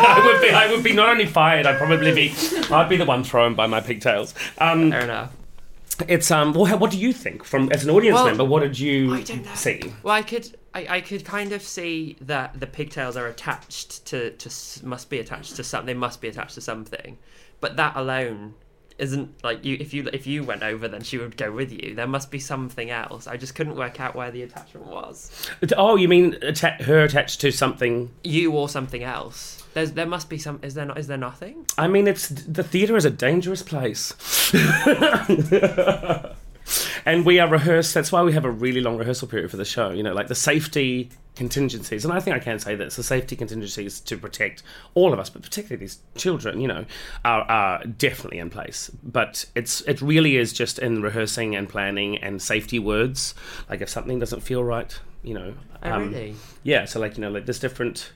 I 0.00 0.24
would 0.26 0.40
be 0.40 0.50
I 0.50 0.70
would 0.72 0.84
be 0.84 0.92
not 0.92 1.08
only 1.08 1.26
fired, 1.26 1.66
I'd 1.66 1.78
probably 1.78 2.14
be 2.14 2.32
I'd 2.70 2.88
be 2.88 2.96
the 2.96 3.04
one 3.04 3.24
thrown 3.24 3.54
by 3.56 3.66
my 3.66 3.80
pigtails. 3.80 4.32
Um, 4.58 4.90
Fair 4.92 5.00
enough. 5.00 5.32
It's 6.08 6.30
um. 6.30 6.52
Well, 6.52 6.78
what 6.78 6.90
do 6.90 6.98
you 6.98 7.12
think 7.12 7.44
from 7.44 7.70
as 7.72 7.84
an 7.84 7.90
audience 7.90 8.14
Well, 8.14 8.26
member? 8.26 8.44
What 8.44 8.60
did 8.60 8.78
you 8.78 9.14
I 9.14 9.22
don't 9.22 9.44
know. 9.44 9.54
see? 9.54 9.92
Well, 10.02 10.14
I 10.14 10.22
could 10.22 10.56
I, 10.74 10.86
I 10.96 11.00
could 11.00 11.24
kind 11.24 11.52
of 11.52 11.62
see 11.62 12.16
that 12.20 12.58
the 12.58 12.66
pigtails 12.66 13.16
are 13.16 13.26
attached 13.26 14.04
to 14.06 14.30
to 14.32 14.50
must 14.86 15.10
be 15.10 15.18
attached 15.18 15.56
to 15.56 15.64
something. 15.64 15.86
They 15.86 15.94
must 15.94 16.20
be 16.20 16.28
attached 16.28 16.54
to 16.54 16.60
something, 16.60 17.18
but 17.60 17.76
that 17.76 17.96
alone 17.96 18.54
isn't 19.02 19.42
like 19.42 19.64
you. 19.64 19.76
If 19.80 19.92
you 19.92 20.08
if 20.12 20.26
you 20.26 20.44
went 20.44 20.62
over, 20.62 20.86
then 20.86 21.02
she 21.02 21.18
would 21.18 21.36
go 21.36 21.50
with 21.50 21.72
you. 21.72 21.94
There 21.94 22.06
must 22.06 22.30
be 22.30 22.38
something 22.38 22.88
else. 22.90 23.26
I 23.26 23.36
just 23.36 23.56
couldn't 23.56 23.76
work 23.76 24.00
out 24.00 24.14
where 24.14 24.30
the 24.30 24.42
attachment 24.44 24.86
was. 24.86 25.50
Oh, 25.76 25.96
you 25.96 26.08
mean 26.08 26.36
atta- 26.40 26.84
her 26.84 27.02
attached 27.02 27.40
to 27.40 27.50
something? 27.50 28.10
You 28.22 28.52
or 28.52 28.68
something 28.68 29.02
else. 29.02 29.64
There's 29.74 29.92
there 29.92 30.06
must 30.06 30.30
be 30.30 30.38
some. 30.38 30.60
Is 30.62 30.74
there 30.74 30.84
not? 30.84 30.98
Is 30.98 31.08
there 31.08 31.18
nothing? 31.18 31.66
I 31.76 31.88
mean, 31.88 32.06
it's 32.06 32.28
the 32.28 32.62
theatre 32.62 32.96
is 32.96 33.04
a 33.04 33.10
dangerous 33.10 33.62
place. 33.62 34.14
and 37.04 37.26
we 37.26 37.40
are 37.40 37.48
rehearsed. 37.48 37.94
That's 37.94 38.12
why 38.12 38.22
we 38.22 38.32
have 38.34 38.44
a 38.44 38.50
really 38.50 38.80
long 38.80 38.98
rehearsal 38.98 39.26
period 39.26 39.50
for 39.50 39.56
the 39.56 39.64
show. 39.64 39.90
You 39.90 40.04
know, 40.04 40.14
like 40.14 40.28
the 40.28 40.36
safety 40.36 41.10
contingencies, 41.34 42.04
and 42.04 42.12
I 42.12 42.20
think 42.20 42.36
I 42.36 42.38
can 42.40 42.58
say 42.58 42.74
this: 42.74 42.96
the 42.96 43.02
safety 43.02 43.36
contingencies 43.36 44.00
to 44.00 44.16
protect 44.16 44.62
all 44.94 45.12
of 45.12 45.18
us, 45.18 45.30
but 45.30 45.42
particularly 45.42 45.80
these 45.80 45.98
children, 46.16 46.60
you 46.60 46.68
know, 46.68 46.84
are, 47.24 47.42
are 47.42 47.84
definitely 47.84 48.38
in 48.38 48.50
place. 48.50 48.90
But 49.02 49.46
it's 49.54 49.80
it 49.82 50.00
really 50.02 50.36
is 50.36 50.52
just 50.52 50.78
in 50.78 51.02
rehearsing 51.02 51.56
and 51.56 51.68
planning 51.68 52.18
and 52.18 52.40
safety 52.42 52.78
words. 52.78 53.34
Like 53.70 53.80
if 53.80 53.88
something 53.88 54.18
doesn't 54.18 54.40
feel 54.40 54.62
right, 54.64 54.98
you 55.22 55.34
know, 55.34 55.54
Oh, 55.84 55.90
um, 55.92 56.12
really? 56.12 56.36
yeah. 56.62 56.84
So 56.84 57.00
like 57.00 57.16
you 57.16 57.22
know, 57.22 57.30
like 57.30 57.46
there's 57.46 57.58
different 57.58 58.12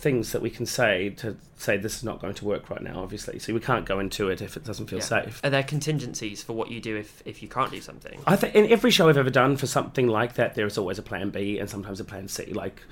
things 0.00 0.32
that 0.32 0.42
we 0.42 0.50
can 0.50 0.66
say 0.66 1.10
to 1.10 1.36
say 1.56 1.76
this 1.76 1.96
is 1.96 2.04
not 2.04 2.20
going 2.20 2.34
to 2.34 2.44
work 2.44 2.70
right 2.70 2.82
now. 2.82 3.02
Obviously, 3.02 3.38
so 3.38 3.52
we 3.54 3.60
can't 3.60 3.84
go 3.86 4.00
into 4.00 4.28
it 4.28 4.40
if 4.42 4.56
it 4.56 4.64
doesn't 4.64 4.86
feel 4.86 4.98
Yeah. 4.98 5.04
safe. 5.04 5.40
Are 5.44 5.50
there 5.50 5.62
contingencies 5.62 6.42
for 6.42 6.54
what 6.54 6.70
you 6.70 6.80
do 6.80 6.96
if, 6.96 7.22
if 7.24 7.42
you 7.42 7.48
can't 7.48 7.70
do 7.70 7.80
something? 7.80 8.18
I 8.26 8.36
think 8.36 8.54
in 8.54 8.70
every 8.70 8.90
show 8.90 9.08
I've 9.08 9.16
ever 9.18 9.30
done 9.30 9.56
for 9.56 9.66
something 9.66 10.08
like 10.08 10.34
that, 10.34 10.54
there 10.54 10.66
is 10.66 10.76
always 10.78 10.98
a 10.98 11.02
plan 11.02 11.30
B 11.30 11.58
and 11.58 11.68
sometimes 11.68 12.00
a 12.00 12.04
plan 12.04 12.28
C. 12.28 12.46
Like 12.46 12.82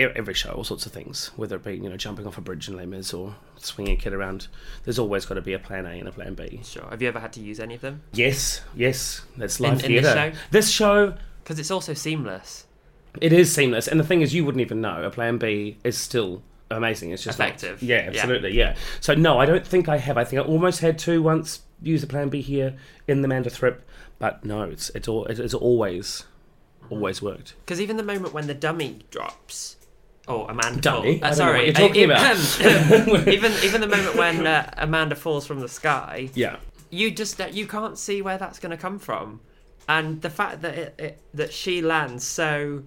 every 0.00 0.34
show, 0.34 0.50
all 0.50 0.64
sorts 0.64 0.84
of 0.86 0.90
things, 0.92 1.30
whether 1.36 1.54
it 1.56 1.64
be 1.64 1.74
you 1.76 1.88
know 1.88 1.96
jumping 1.96 2.26
off 2.26 2.38
a 2.38 2.40
bridge 2.40 2.68
in 2.68 2.76
Les 2.76 3.12
or 3.12 3.34
swinging 3.58 3.94
a 3.94 4.00
kid 4.00 4.12
around. 4.12 4.48
There's 4.84 4.98
always 4.98 5.24
got 5.26 5.34
to 5.34 5.40
be 5.42 5.52
a 5.52 5.58
plan 5.58 5.86
A 5.86 5.90
and 5.98 6.08
a 6.08 6.12
plan 6.12 6.34
B. 6.34 6.60
Sure. 6.64 6.86
Have 6.90 7.00
you 7.02 7.08
ever 7.08 7.20
had 7.20 7.32
to 7.34 7.40
use 7.40 7.60
any 7.60 7.74
of 7.76 7.80
them? 7.82 8.02
Yes, 8.12 8.62
yes, 8.74 9.22
that's 9.36 9.58
In- 9.60 9.64
live 9.64 9.84
in 9.84 9.92
this 9.92 10.04
theatre. 10.04 10.32
show? 10.32 10.38
This 10.50 10.70
show, 10.70 11.14
Because 11.44 11.58
it's 11.60 11.70
also 11.70 11.94
seamless. 11.94 12.66
It 13.20 13.32
is 13.32 13.52
seamless, 13.54 13.88
and 13.88 13.98
the 14.00 14.04
thing 14.04 14.22
is, 14.22 14.34
you 14.34 14.44
wouldn't 14.44 14.60
even 14.62 14.80
know. 14.80 15.02
A 15.04 15.10
plan 15.10 15.38
B 15.38 15.78
is 15.84 15.96
still 15.98 16.42
amazing. 16.70 17.10
It's 17.12 17.22
just 17.22 17.38
Effective. 17.38 17.82
yeah, 17.82 18.10
Yeah. 18.10 18.20
absolutely, 18.20 18.56
yeah. 18.56 18.76
So 19.00 19.14
no, 19.14 19.38
I 19.38 19.46
don't 19.46 19.66
think 19.66 19.88
I 19.88 19.98
have. 19.98 20.16
I 20.18 20.24
think 20.24 20.42
I 20.42 20.44
almost 20.44 20.80
had 20.80 20.98
to 21.00 21.22
once 21.22 21.60
use 21.82 22.02
a 22.02 22.06
plan 22.06 22.28
B 22.28 22.40
here 22.40 22.76
in 23.06 23.22
the 23.22 23.26
Amanda 23.26 23.50
Thripp, 23.50 23.80
but 24.18 24.44
no, 24.44 24.62
it's 24.62 24.90
it's 24.90 25.08
all 25.08 25.26
it's 25.26 25.54
always 25.54 26.24
always 26.90 27.20
worked. 27.22 27.54
Because 27.64 27.80
even 27.80 27.96
the 27.96 28.02
moment 28.02 28.32
when 28.32 28.46
the 28.46 28.54
dummy 28.54 29.00
drops, 29.10 29.76
Oh, 30.28 30.44
Amanda 30.46 30.80
Dummy? 30.80 31.22
I 31.22 31.28
uh, 31.28 31.32
sorry, 31.34 31.64
you're 31.66 31.72
talking 31.72 32.10
uh, 32.10 32.14
about. 32.14 33.26
even 33.28 33.52
even 33.62 33.80
the 33.80 33.86
moment 33.88 34.16
when 34.16 34.46
uh, 34.46 34.68
Amanda 34.76 35.14
falls 35.14 35.46
from 35.46 35.60
the 35.60 35.68
sky, 35.68 36.30
Yeah. 36.34 36.56
you 36.90 37.10
just 37.12 37.36
that 37.38 37.54
you 37.54 37.66
can't 37.68 37.96
see 37.96 38.22
where 38.22 38.36
that's 38.38 38.58
going 38.58 38.70
to 38.72 38.76
come 38.76 38.98
from, 38.98 39.40
and 39.88 40.20
the 40.22 40.30
fact 40.30 40.62
that 40.62 40.74
it, 40.74 40.94
it 40.98 41.20
that 41.34 41.52
she 41.52 41.80
lands 41.80 42.24
so 42.24 42.82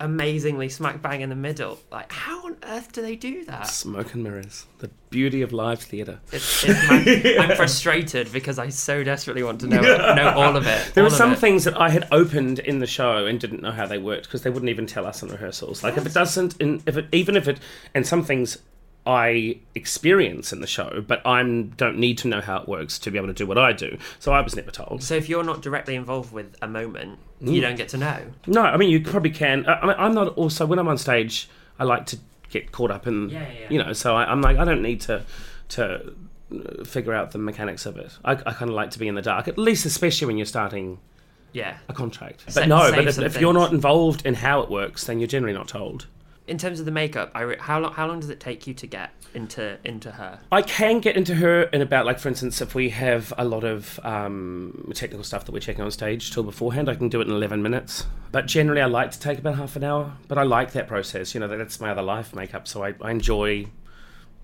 amazingly 0.00 0.68
smack 0.68 1.02
bang 1.02 1.20
in 1.20 1.28
the 1.28 1.34
middle, 1.34 1.78
like 1.90 2.12
how 2.12 2.46
on 2.46 2.56
earth 2.62 2.92
do 2.92 3.02
they 3.02 3.16
do 3.16 3.44
that? 3.46 3.66
Smoke 3.66 4.14
and 4.14 4.22
mirrors. 4.22 4.66
The 4.78 4.90
beauty 5.10 5.42
of 5.42 5.52
live 5.52 5.80
theatre. 5.80 6.20
It's, 6.32 6.64
it's 6.64 6.88
ma- 6.88 7.42
I'm 7.42 7.56
frustrated 7.56 8.32
because 8.32 8.58
I 8.58 8.68
so 8.68 9.02
desperately 9.02 9.42
want 9.42 9.60
to 9.60 9.66
know 9.66 9.80
know 10.14 10.32
all 10.36 10.56
of 10.56 10.66
it. 10.66 10.94
There 10.94 11.04
were 11.04 11.10
some 11.10 11.32
it. 11.32 11.38
things 11.38 11.64
that 11.64 11.80
I 11.80 11.90
had 11.90 12.06
opened 12.12 12.58
in 12.60 12.78
the 12.78 12.86
show 12.86 13.26
and 13.26 13.40
didn't 13.40 13.62
know 13.62 13.72
how 13.72 13.86
they 13.86 13.98
worked 13.98 14.24
because 14.24 14.42
they 14.42 14.50
wouldn't 14.50 14.70
even 14.70 14.86
tell 14.86 15.06
us 15.06 15.22
in 15.22 15.28
rehearsals. 15.28 15.82
Like 15.82 15.96
if 15.96 16.06
it 16.06 16.14
doesn't, 16.14 16.60
in, 16.60 16.82
if 16.86 16.96
it 16.96 17.06
even 17.12 17.36
if 17.36 17.48
it, 17.48 17.58
and 17.94 18.06
some 18.06 18.22
things 18.22 18.58
I 19.08 19.58
experience 19.74 20.52
in 20.52 20.60
the 20.60 20.66
show, 20.66 21.02
but 21.06 21.26
I 21.26 21.42
don't 21.42 21.98
need 21.98 22.18
to 22.18 22.28
know 22.28 22.40
how 22.42 22.58
it 22.58 22.68
works 22.68 22.98
to 23.00 23.10
be 23.10 23.16
able 23.16 23.28
to 23.28 23.32
do 23.32 23.46
what 23.46 23.56
I 23.56 23.72
do. 23.72 23.96
So 24.18 24.32
I 24.32 24.40
was 24.42 24.54
never 24.54 24.70
told. 24.70 25.02
So 25.02 25.14
if 25.14 25.28
you're 25.28 25.42
not 25.42 25.62
directly 25.62 25.94
involved 25.94 26.32
with 26.32 26.54
a 26.60 26.68
moment, 26.68 27.18
Mm. 27.42 27.52
you 27.54 27.60
don't 27.60 27.76
get 27.76 27.88
to 27.90 27.96
know. 27.98 28.18
No, 28.48 28.62
I 28.62 28.76
mean 28.76 28.90
you 28.90 29.00
probably 29.00 29.30
can. 29.30 29.64
I, 29.66 29.74
I 29.80 29.86
mean, 29.86 29.96
I'm 29.98 30.14
not 30.14 30.36
also 30.36 30.66
when 30.66 30.78
I'm 30.78 30.88
on 30.88 30.98
stage. 30.98 31.48
I 31.78 31.84
like 31.84 32.04
to 32.06 32.18
get 32.50 32.72
caught 32.72 32.90
up 32.90 33.06
in, 33.06 33.30
Yeah, 33.30 33.46
yeah, 33.48 33.66
you 33.70 33.78
know. 33.82 33.92
So 33.92 34.14
I, 34.16 34.24
I'm 34.30 34.42
like 34.42 34.58
I 34.58 34.64
don't 34.64 34.82
need 34.82 35.00
to 35.02 35.24
to 35.70 36.12
uh, 36.52 36.84
figure 36.84 37.14
out 37.14 37.30
the 37.30 37.38
mechanics 37.38 37.86
of 37.86 37.96
it. 37.96 38.10
I, 38.24 38.32
I 38.32 38.52
kind 38.52 38.70
of 38.70 38.74
like 38.74 38.90
to 38.90 38.98
be 38.98 39.06
in 39.08 39.14
the 39.14 39.22
dark, 39.22 39.48
at 39.48 39.56
least, 39.56 39.86
especially 39.86 40.26
when 40.26 40.36
you're 40.36 40.46
starting 40.46 40.98
Yeah. 41.52 41.76
a 41.88 41.92
contract. 41.94 42.44
But 42.54 42.66
no, 42.68 42.90
save 42.90 42.94
but 42.96 43.06
if, 43.06 43.18
if 43.18 43.40
you're 43.40 43.52
not 43.54 43.72
involved 43.72 44.26
in 44.26 44.34
how 44.34 44.60
it 44.62 44.68
works, 44.70 45.04
then 45.04 45.18
you're 45.20 45.28
generally 45.28 45.54
not 45.54 45.68
told. 45.68 46.06
In 46.48 46.58
terms 46.58 46.80
of 46.80 46.86
the 46.86 46.92
makeup, 46.92 47.30
I 47.34 47.42
re- 47.42 47.56
how 47.58 47.78
long 47.78 47.92
how 47.92 48.06
long 48.06 48.20
does 48.20 48.30
it 48.30 48.40
take 48.40 48.66
you 48.66 48.74
to 48.74 48.86
get 48.86 49.10
into 49.34 49.78
into 49.84 50.10
her? 50.12 50.40
I 50.50 50.62
can 50.62 51.00
get 51.00 51.16
into 51.16 51.34
her 51.36 51.64
in 51.64 51.82
about 51.82 52.06
like, 52.06 52.18
for 52.18 52.28
instance, 52.28 52.60
if 52.60 52.74
we 52.74 52.88
have 52.90 53.32
a 53.36 53.44
lot 53.44 53.64
of 53.64 54.00
um, 54.02 54.90
technical 54.94 55.24
stuff 55.24 55.44
that 55.44 55.52
we're 55.52 55.60
checking 55.60 55.84
on 55.84 55.90
stage 55.90 56.32
till 56.32 56.42
beforehand, 56.42 56.88
I 56.88 56.94
can 56.94 57.08
do 57.08 57.20
it 57.20 57.28
in 57.28 57.34
11 57.34 57.62
minutes. 57.62 58.06
But 58.32 58.46
generally, 58.46 58.80
I 58.80 58.86
like 58.86 59.10
to 59.12 59.20
take 59.20 59.38
about 59.38 59.56
half 59.56 59.76
an 59.76 59.84
hour. 59.84 60.14
But 60.26 60.38
I 60.38 60.42
like 60.42 60.72
that 60.72 60.88
process. 60.88 61.34
You 61.34 61.40
know, 61.40 61.48
that's 61.48 61.80
my 61.80 61.90
other 61.90 62.02
life 62.02 62.34
makeup, 62.34 62.66
so 62.66 62.82
I, 62.82 62.94
I 63.00 63.10
enjoy 63.10 63.66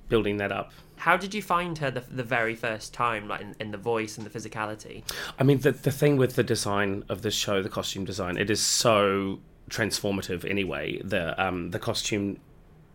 building 0.09 0.37
that 0.39 0.53
up. 0.53 0.73
How 0.97 1.17
did 1.17 1.35
you 1.35 1.43
find 1.43 1.77
her 1.79 1.91
the, 1.91 2.01
the 2.01 2.23
very 2.23 2.55
first 2.55 2.95
time, 2.95 3.29
like 3.29 3.41
in, 3.41 3.55
in 3.61 3.71
the 3.73 3.79
voice 3.79 4.17
and 4.17 4.27
the 4.27 4.31
physicality? 4.31 5.03
I 5.39 5.43
mean, 5.43 5.59
the 5.61 5.73
the 5.73 5.91
thing 5.91 6.17
with 6.17 6.37
the 6.37 6.45
design 6.45 7.05
of 7.09 7.23
this 7.23 7.35
show, 7.35 7.63
the 7.63 7.69
costume 7.69 8.05
design, 8.05 8.37
it 8.37 8.51
is 8.51 8.61
so 8.61 9.41
transformative. 9.71 10.49
Anyway, 10.49 11.01
the 11.03 11.41
um 11.43 11.71
the 11.71 11.79
costume 11.79 12.39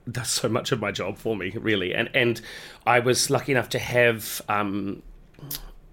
does 0.10 0.30
so 0.30 0.50
much 0.50 0.72
of 0.72 0.80
my 0.80 0.92
job 0.92 1.18
for 1.18 1.36
me, 1.36 1.52
really. 1.52 1.94
And 1.94 2.10
and 2.14 2.42
I 2.86 3.00
was 3.00 3.30
lucky 3.30 3.52
enough 3.52 3.70
to 3.70 3.80
have 3.80 4.42
um 4.50 5.02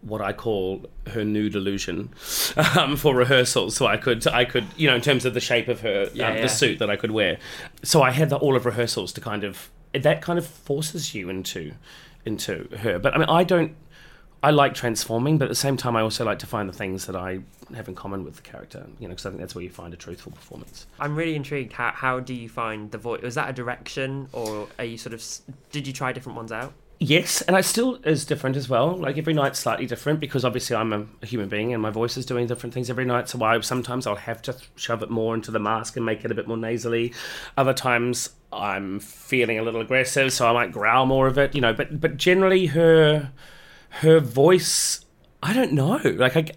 what 0.03 0.21
I 0.21 0.33
call 0.33 0.87
her 1.09 1.25
nude 1.25 1.57
illusion 1.57 2.11
um, 2.79 2.97
for 2.97 3.15
rehearsals, 3.15 3.77
so 3.77 3.87
I 3.87 3.97
could 3.97 4.27
I 4.29 4.45
could 4.45 4.67
you 4.77 4.89
know 4.89 4.95
in 4.95 5.01
terms 5.01 5.25
of 5.25 5.35
the 5.35 5.41
shape 5.41 5.69
of 5.69 5.81
her 5.81 6.11
Yeah, 6.15 6.29
um, 6.29 6.37
yeah. 6.37 6.43
the 6.43 6.49
suit 6.49 6.79
that 6.79 6.91
I 6.91 6.97
could 6.97 7.11
wear. 7.11 7.39
So 7.83 8.03
I 8.03 8.11
had 8.11 8.31
the, 8.31 8.37
all 8.37 8.57
of 8.57 8.67
rehearsals 8.67 9.13
to 9.15 9.21
kind 9.21 9.45
of 9.45 9.71
that 9.93 10.21
kind 10.23 10.39
of 10.39 10.47
forces 10.47 11.15
you 11.15 11.29
into 11.29 11.73
into 12.25 12.69
her. 12.79 12.99
But 12.99 13.15
I 13.15 13.19
mean, 13.19 13.29
I 13.29 13.45
don't. 13.45 13.75
I 14.43 14.51
like 14.51 14.75
transforming, 14.75 15.39
but 15.39 15.47
at 15.47 15.49
the 15.49 15.55
same 15.55 15.77
time, 15.77 15.97
I 15.97 16.03
also 16.03 16.25
like 16.25 16.39
to 16.41 16.47
find 16.47 16.69
the 16.69 16.73
things 16.73 17.07
that 17.07 17.17
I 17.17 17.41
have 17.75 17.89
in 17.89 17.95
common 17.95 18.25
with 18.25 18.37
the 18.37 18.43
character. 18.43 18.87
You 18.99 19.09
know, 19.09 19.13
because 19.13 19.27
I 19.27 19.31
think 19.31 19.41
that's 19.41 19.55
where 19.55 19.65
you 19.65 19.71
find 19.71 19.93
a 19.93 19.97
truthful 19.97 20.33
performance. 20.33 20.87
I'm 21.01 21.17
really 21.17 21.35
intrigued. 21.35 21.73
How 21.73 21.93
how 21.93 22.21
do 22.21 22.35
you 22.35 22.49
find 22.49 22.91
the 22.91 22.99
voice? 22.99 23.23
Was 23.23 23.35
that 23.35 23.51
a 23.51 23.53
direction, 23.53 24.29
or 24.33 24.69
are 24.79 24.85
you 24.85 24.99
sort 24.99 25.15
of 25.15 25.25
did 25.73 25.87
you 25.87 25.93
try 25.93 26.13
different 26.13 26.37
ones 26.37 26.53
out? 26.53 26.73
Yes, 26.99 27.43
and 27.43 27.55
I 27.55 27.61
still 27.61 27.97
is 28.05 28.25
different 28.25 28.57
as 28.57 28.71
well. 28.71 28.97
Like 28.97 29.19
every 29.19 29.35
night's 29.35 29.59
slightly 29.59 29.85
different 29.85 30.19
because 30.19 30.47
obviously 30.47 30.77
I'm 30.77 30.93
a, 30.95 31.07
a 31.21 31.27
human 31.27 31.49
being 31.49 31.75
and 31.75 31.83
my 31.83 31.91
voice 31.91 32.17
is 32.17 32.25
doing 32.25 32.47
different 32.47 32.73
things 32.73 32.89
every 32.89 33.05
night. 33.05 33.29
So 33.29 33.43
I 33.43 33.61
sometimes 33.61 34.07
I'll 34.07 34.17
have 34.17 34.41
to 34.43 34.57
shove 34.77 35.03
it 35.03 35.11
more 35.11 35.35
into 35.35 35.51
the 35.51 35.59
mask 35.59 35.97
and 35.97 36.07
make 36.07 36.25
it 36.25 36.31
a 36.31 36.35
bit 36.35 36.49
more 36.49 36.57
nasally. 36.57 37.13
Other 37.59 37.75
times 37.75 38.31
I'm 38.51 39.01
feeling 39.01 39.59
a 39.59 39.63
little 39.63 39.83
aggressive, 39.83 40.33
so 40.33 40.49
I 40.49 40.53
might 40.53 40.73
growl 40.73 41.05
more 41.05 41.27
of 41.27 41.37
it. 41.37 41.55
You 41.55 41.61
know, 41.61 41.75
but 41.75 42.01
but 42.01 42.17
generally 42.17 42.67
her 42.67 43.31
her 44.01 44.21
voice, 44.21 45.05
I 45.43 45.53
don't 45.53 45.73
know. 45.73 46.01
Like 46.05 46.37
I, 46.37 46.51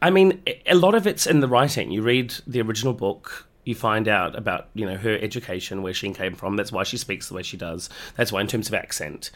I 0.00 0.10
mean, 0.10 0.42
a 0.66 0.74
lot 0.74 0.94
of 0.94 1.06
it's 1.06 1.26
in 1.26 1.40
the 1.40 1.48
writing. 1.48 1.90
You 1.90 2.02
read 2.02 2.34
the 2.46 2.60
original 2.60 2.92
book, 2.92 3.48
you 3.64 3.74
find 3.74 4.06
out 4.06 4.36
about 4.36 4.68
you 4.74 4.86
know 4.86 4.96
her 4.96 5.18
education, 5.18 5.82
where 5.82 5.94
she 5.94 6.12
came 6.12 6.34
from. 6.34 6.56
That's 6.56 6.70
why 6.70 6.84
she 6.84 6.96
speaks 6.96 7.28
the 7.28 7.34
way 7.34 7.42
she 7.42 7.56
does. 7.56 7.88
That's 8.16 8.30
why, 8.30 8.40
in 8.40 8.46
terms 8.46 8.68
of 8.68 8.74
accent, 8.74 9.30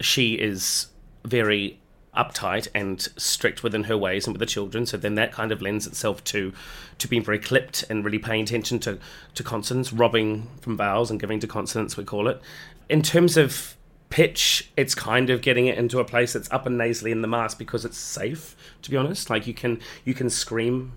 she 0.00 0.34
is 0.34 0.88
very 1.24 1.80
uptight 2.16 2.66
and 2.74 3.00
strict 3.16 3.62
within 3.62 3.84
her 3.84 3.96
ways 3.96 4.26
and 4.26 4.34
with 4.34 4.40
the 4.40 4.46
children. 4.46 4.84
So 4.84 4.96
then 4.96 5.14
that 5.14 5.32
kind 5.32 5.52
of 5.52 5.62
lends 5.62 5.86
itself 5.86 6.22
to 6.24 6.52
to 6.98 7.08
being 7.08 7.24
very 7.24 7.38
clipped 7.38 7.84
and 7.88 8.04
really 8.04 8.18
paying 8.18 8.42
attention 8.42 8.78
to 8.80 8.98
to 9.34 9.42
consonants, 9.42 9.92
robbing 9.92 10.48
from 10.60 10.76
vowels 10.76 11.10
and 11.10 11.18
giving 11.18 11.40
to 11.40 11.46
consonants. 11.46 11.96
We 11.96 12.04
call 12.04 12.28
it. 12.28 12.40
In 12.88 13.02
terms 13.02 13.36
of 13.36 13.76
pitch 14.10 14.68
it's 14.76 14.94
kind 14.94 15.30
of 15.30 15.40
getting 15.40 15.68
it 15.68 15.78
into 15.78 16.00
a 16.00 16.04
place 16.04 16.32
that's 16.32 16.50
up 16.50 16.66
and 16.66 16.76
nasally 16.76 17.12
in 17.12 17.22
the 17.22 17.28
mask 17.28 17.56
because 17.58 17.84
it's 17.84 17.96
safe 17.96 18.56
to 18.82 18.90
be 18.90 18.96
honest. 18.96 19.30
Like 19.30 19.46
you 19.46 19.54
can 19.54 19.80
you 20.04 20.14
can 20.14 20.28
scream 20.28 20.92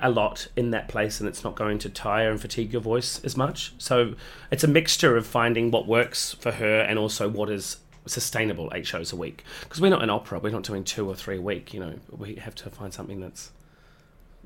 a- 0.00 0.10
lot 0.10 0.48
in 0.56 0.70
that 0.70 0.88
place 0.88 1.20
and 1.20 1.28
it's 1.28 1.44
not 1.44 1.54
going 1.54 1.78
to 1.78 1.88
tire 1.88 2.30
and 2.30 2.40
fatigue 2.40 2.72
your 2.72 2.82
voice 2.82 3.22
as 3.24 3.36
much. 3.36 3.72
So 3.78 4.14
it's 4.50 4.64
a 4.64 4.68
mixture 4.68 5.16
of 5.16 5.26
finding 5.26 5.70
what 5.70 5.86
works 5.86 6.34
for 6.34 6.52
her 6.52 6.80
and 6.80 6.98
also 6.98 7.28
what 7.28 7.48
is 7.48 7.78
sustainable 8.06 8.70
eight 8.74 8.86
shows 8.86 9.12
a 9.12 9.16
week. 9.16 9.44
Because 9.60 9.80
we're 9.80 9.90
not 9.90 10.02
an 10.02 10.10
opera 10.10 10.38
we're 10.38 10.50
not 10.50 10.62
doing 10.64 10.82
two 10.82 11.08
or 11.08 11.14
three 11.14 11.36
a 11.36 11.42
week 11.42 11.74
you 11.74 11.80
know. 11.80 11.94
We 12.10 12.36
have 12.36 12.54
to 12.56 12.70
find 12.70 12.92
something 12.92 13.20
that's 13.20 13.52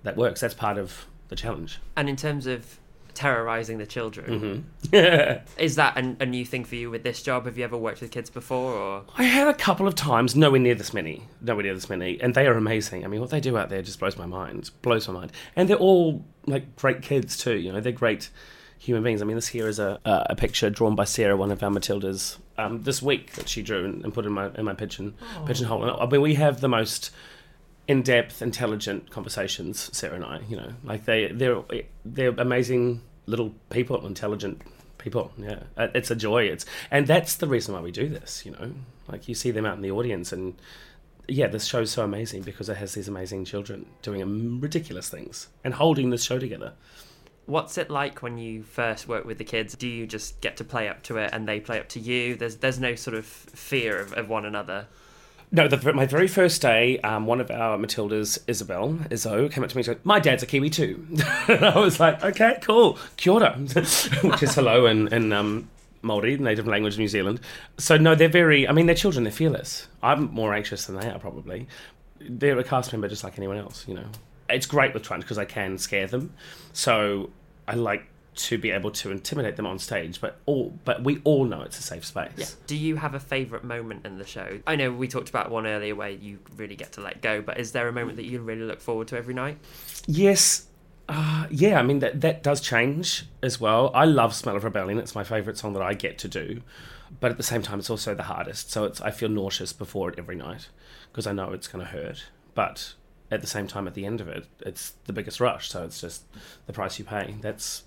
that 0.02 0.16
works. 0.16 0.40
That's 0.40 0.54
part 0.54 0.78
of 0.78 1.06
the 1.28 1.36
challenge. 1.36 1.80
And 1.96 2.08
in 2.08 2.16
terms 2.16 2.46
of 2.46 2.78
terrorizing 3.18 3.78
the 3.78 3.86
children, 3.86 4.64
mm-hmm. 4.90 5.44
is 5.60 5.74
that 5.74 5.96
a, 5.96 6.16
a 6.20 6.26
new 6.26 6.44
thing 6.44 6.64
for 6.64 6.76
you 6.76 6.88
with 6.88 7.02
this 7.02 7.20
job? 7.20 7.46
Have 7.46 7.58
you 7.58 7.64
ever 7.64 7.76
worked 7.76 8.00
with 8.00 8.12
kids 8.12 8.30
before, 8.30 8.74
or 8.74 9.04
I 9.16 9.24
had 9.24 9.48
a 9.48 9.54
couple 9.54 9.88
of 9.88 9.96
times, 9.96 10.36
nowhere 10.36 10.60
near 10.60 10.76
this 10.76 10.94
many, 10.94 11.24
nowhere 11.40 11.64
near 11.64 11.74
this 11.74 11.90
many, 11.90 12.20
and 12.20 12.34
they 12.34 12.46
are 12.46 12.52
amazing. 12.52 13.04
I 13.04 13.08
mean, 13.08 13.20
what 13.20 13.30
they 13.30 13.40
do 13.40 13.58
out 13.58 13.70
there 13.70 13.82
just 13.82 13.98
blows 13.98 14.16
my 14.16 14.26
mind, 14.26 14.70
blows 14.82 15.08
my 15.08 15.14
mind. 15.14 15.32
And 15.56 15.68
they're 15.68 15.76
all 15.76 16.24
like 16.46 16.76
great 16.76 17.02
kids 17.02 17.36
too. 17.36 17.56
You 17.58 17.72
know, 17.72 17.80
they're 17.80 17.92
great 17.92 18.30
human 18.78 19.02
beings. 19.02 19.20
I 19.20 19.24
mean, 19.24 19.36
this 19.36 19.48
here 19.48 19.66
is 19.66 19.80
a 19.80 19.98
uh, 20.04 20.24
a 20.30 20.36
picture 20.36 20.70
drawn 20.70 20.94
by 20.94 21.04
Sarah, 21.04 21.36
one 21.36 21.50
of 21.50 21.60
our 21.60 21.70
Matildas, 21.70 22.38
um, 22.56 22.82
this 22.82 23.02
week 23.02 23.32
that 23.32 23.48
she 23.48 23.62
drew 23.62 23.84
and, 23.84 24.04
and 24.04 24.14
put 24.14 24.26
in 24.26 24.32
my 24.32 24.50
in 24.54 24.64
my 24.64 24.74
pigeon 24.74 25.14
pigeonhole. 25.44 25.82
And 25.82 25.90
I 25.90 26.06
mean, 26.06 26.20
we 26.20 26.34
have 26.34 26.60
the 26.60 26.68
most 26.68 27.10
in-depth, 27.88 28.42
intelligent 28.42 29.10
conversations, 29.10 29.90
Sarah 29.96 30.14
and 30.14 30.24
I. 30.24 30.40
You 30.48 30.56
know, 30.56 30.72
like 30.84 31.04
they 31.06 31.32
they're 31.32 31.62
they're 32.04 32.34
amazing 32.38 33.02
little 33.28 33.54
people, 33.70 34.04
intelligent 34.06 34.62
people. 34.98 35.32
Yeah, 35.38 35.60
Uh, 35.76 35.88
it's 35.94 36.10
a 36.10 36.16
joy. 36.16 36.44
It's 36.44 36.64
and 36.90 37.06
that's 37.06 37.36
the 37.36 37.46
reason 37.46 37.74
why 37.74 37.80
we 37.80 37.90
do 37.92 38.08
this. 38.08 38.44
You 38.44 38.52
know, 38.52 38.72
like 39.06 39.28
you 39.28 39.34
see 39.34 39.50
them 39.50 39.66
out 39.66 39.76
in 39.76 39.82
the 39.82 39.90
audience, 39.90 40.32
and 40.32 40.54
yeah, 41.28 41.46
this 41.46 41.66
show's 41.66 41.90
so 41.90 42.02
amazing 42.04 42.42
because 42.42 42.68
it 42.68 42.78
has 42.78 42.94
these 42.94 43.08
amazing 43.08 43.44
children 43.44 43.86
doing 44.02 44.60
ridiculous 44.60 45.08
things 45.08 45.48
and 45.62 45.74
holding 45.74 46.10
this 46.10 46.24
show 46.24 46.38
together. 46.38 46.72
What's 47.46 47.78
it 47.78 47.88
like 47.90 48.22
when 48.22 48.36
you 48.36 48.62
first 48.62 49.08
work 49.08 49.24
with 49.24 49.38
the 49.38 49.44
kids? 49.44 49.74
Do 49.74 49.88
you 49.88 50.06
just 50.06 50.40
get 50.40 50.56
to 50.58 50.64
play 50.64 50.88
up 50.88 51.02
to 51.04 51.16
it 51.16 51.30
and 51.32 51.48
they 51.48 51.60
play 51.60 51.78
up 51.78 51.88
to 51.90 52.00
you? 52.00 52.34
There's 52.36 52.56
there's 52.56 52.80
no 52.80 52.94
sort 52.94 53.16
of 53.16 53.24
fear 53.26 53.98
of, 54.00 54.12
of 54.14 54.28
one 54.28 54.44
another. 54.44 54.86
No, 55.50 55.66
the, 55.66 55.92
my 55.94 56.04
very 56.04 56.28
first 56.28 56.60
day, 56.60 56.98
um, 57.00 57.26
one 57.26 57.40
of 57.40 57.50
our 57.50 57.78
Matildas, 57.78 58.38
Isabel, 58.46 58.90
Izzo, 59.10 59.50
came 59.50 59.64
up 59.64 59.70
to 59.70 59.76
me 59.76 59.80
and 59.80 59.86
said, 59.86 60.04
My 60.04 60.20
dad's 60.20 60.42
a 60.42 60.46
Kiwi 60.46 60.68
too. 60.68 61.06
and 61.48 61.64
I 61.64 61.78
was 61.78 61.98
like, 61.98 62.22
Okay, 62.22 62.58
cool. 62.62 62.98
Kia 63.16 63.32
ora, 63.32 63.52
which 63.58 64.42
is 64.42 64.54
hello 64.54 64.86
in, 64.86 65.12
in 65.12 65.32
um, 65.32 65.70
Maori, 66.02 66.36
native 66.36 66.66
language 66.66 66.94
of 66.94 66.98
New 66.98 67.08
Zealand. 67.08 67.40
So, 67.78 67.96
no, 67.96 68.14
they're 68.14 68.28
very, 68.28 68.68
I 68.68 68.72
mean, 68.72 68.86
they're 68.86 68.94
children, 68.94 69.24
they're 69.24 69.32
fearless. 69.32 69.88
I'm 70.02 70.32
more 70.32 70.52
anxious 70.52 70.84
than 70.84 70.96
they 70.96 71.08
are, 71.08 71.18
probably. 71.18 71.66
They're 72.20 72.58
a 72.58 72.64
cast 72.64 72.92
member 72.92 73.08
just 73.08 73.24
like 73.24 73.38
anyone 73.38 73.56
else, 73.56 73.86
you 73.88 73.94
know. 73.94 74.06
It's 74.50 74.66
great 74.66 74.92
with 74.92 75.02
Trunch 75.02 75.20
because 75.20 75.38
I 75.38 75.44
can 75.46 75.78
scare 75.78 76.06
them. 76.06 76.34
So, 76.74 77.30
I 77.66 77.74
like 77.74 78.06
to 78.38 78.56
be 78.56 78.70
able 78.70 78.92
to 78.92 79.10
intimidate 79.10 79.56
them 79.56 79.66
on 79.66 79.78
stage, 79.78 80.20
but 80.20 80.38
all 80.46 80.78
but 80.84 81.02
we 81.02 81.20
all 81.24 81.44
know 81.44 81.62
it's 81.62 81.78
a 81.78 81.82
safe 81.82 82.04
space. 82.04 82.30
Yeah. 82.36 82.46
Do 82.66 82.76
you 82.76 82.96
have 82.96 83.14
a 83.14 83.20
favourite 83.20 83.64
moment 83.64 84.06
in 84.06 84.18
the 84.18 84.24
show? 84.24 84.60
I 84.66 84.76
know 84.76 84.92
we 84.92 85.08
talked 85.08 85.28
about 85.28 85.50
one 85.50 85.66
earlier 85.66 85.94
where 85.94 86.10
you 86.10 86.38
really 86.56 86.76
get 86.76 86.92
to 86.92 87.00
let 87.00 87.20
go, 87.20 87.42
but 87.42 87.58
is 87.58 87.72
there 87.72 87.88
a 87.88 87.92
moment 87.92 88.16
that 88.16 88.26
you 88.26 88.40
really 88.40 88.62
look 88.62 88.80
forward 88.80 89.08
to 89.08 89.16
every 89.16 89.34
night? 89.34 89.58
Yes. 90.06 90.66
Uh, 91.08 91.46
yeah, 91.50 91.80
I 91.80 91.82
mean 91.82 91.98
that 91.98 92.20
that 92.20 92.42
does 92.42 92.60
change 92.60 93.26
as 93.42 93.60
well. 93.60 93.90
I 93.94 94.04
love 94.04 94.34
"Smell 94.34 94.56
of 94.56 94.62
Rebellion"; 94.62 94.98
it's 94.98 95.14
my 95.14 95.24
favourite 95.24 95.58
song 95.58 95.72
that 95.72 95.82
I 95.82 95.94
get 95.94 96.18
to 96.18 96.28
do. 96.28 96.62
But 97.20 97.30
at 97.30 97.38
the 97.38 97.42
same 97.42 97.62
time, 97.62 97.80
it's 97.80 97.90
also 97.90 98.14
the 98.14 98.24
hardest. 98.24 98.70
So 98.70 98.84
it's 98.84 99.00
I 99.00 99.10
feel 99.10 99.28
nauseous 99.28 99.72
before 99.72 100.10
it 100.10 100.18
every 100.18 100.36
night 100.36 100.68
because 101.10 101.26
I 101.26 101.32
know 101.32 101.52
it's 101.52 101.66
going 101.66 101.84
to 101.84 101.90
hurt. 101.90 102.26
But 102.54 102.94
at 103.30 103.40
the 103.40 103.46
same 103.46 103.66
time, 103.66 103.86
at 103.88 103.94
the 103.94 104.06
end 104.06 104.20
of 104.20 104.28
it, 104.28 104.46
it's 104.60 104.94
the 105.06 105.12
biggest 105.12 105.40
rush. 105.40 105.70
So 105.70 105.84
it's 105.84 106.00
just 106.00 106.24
the 106.66 106.72
price 106.72 106.98
you 106.98 107.04
pay. 107.04 107.36
That's 107.40 107.84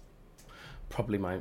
probably 0.92 1.18
my 1.18 1.40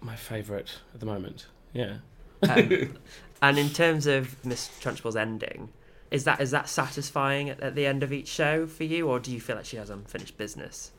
my 0.00 0.16
favourite 0.16 0.78
at 0.92 1.00
the 1.00 1.06
moment. 1.06 1.46
Yeah. 1.72 1.96
Um, 2.42 2.96
and 3.42 3.58
in 3.58 3.70
terms 3.70 4.06
of 4.06 4.44
Miss 4.44 4.68
Trunchbull's 4.80 5.16
ending, 5.16 5.70
is 6.10 6.24
that 6.24 6.40
is 6.40 6.50
that 6.50 6.68
satisfying 6.68 7.48
at, 7.50 7.60
at 7.60 7.74
the 7.74 7.86
end 7.86 8.02
of 8.02 8.12
each 8.12 8.28
show 8.28 8.66
for 8.66 8.84
you, 8.84 9.08
or 9.08 9.18
do 9.18 9.32
you 9.32 9.40
feel 9.40 9.56
like 9.56 9.64
she 9.64 9.76
has 9.76 9.90
unfinished 9.90 10.36
business? 10.36 10.92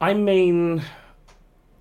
I 0.00 0.14
mean, 0.14 0.82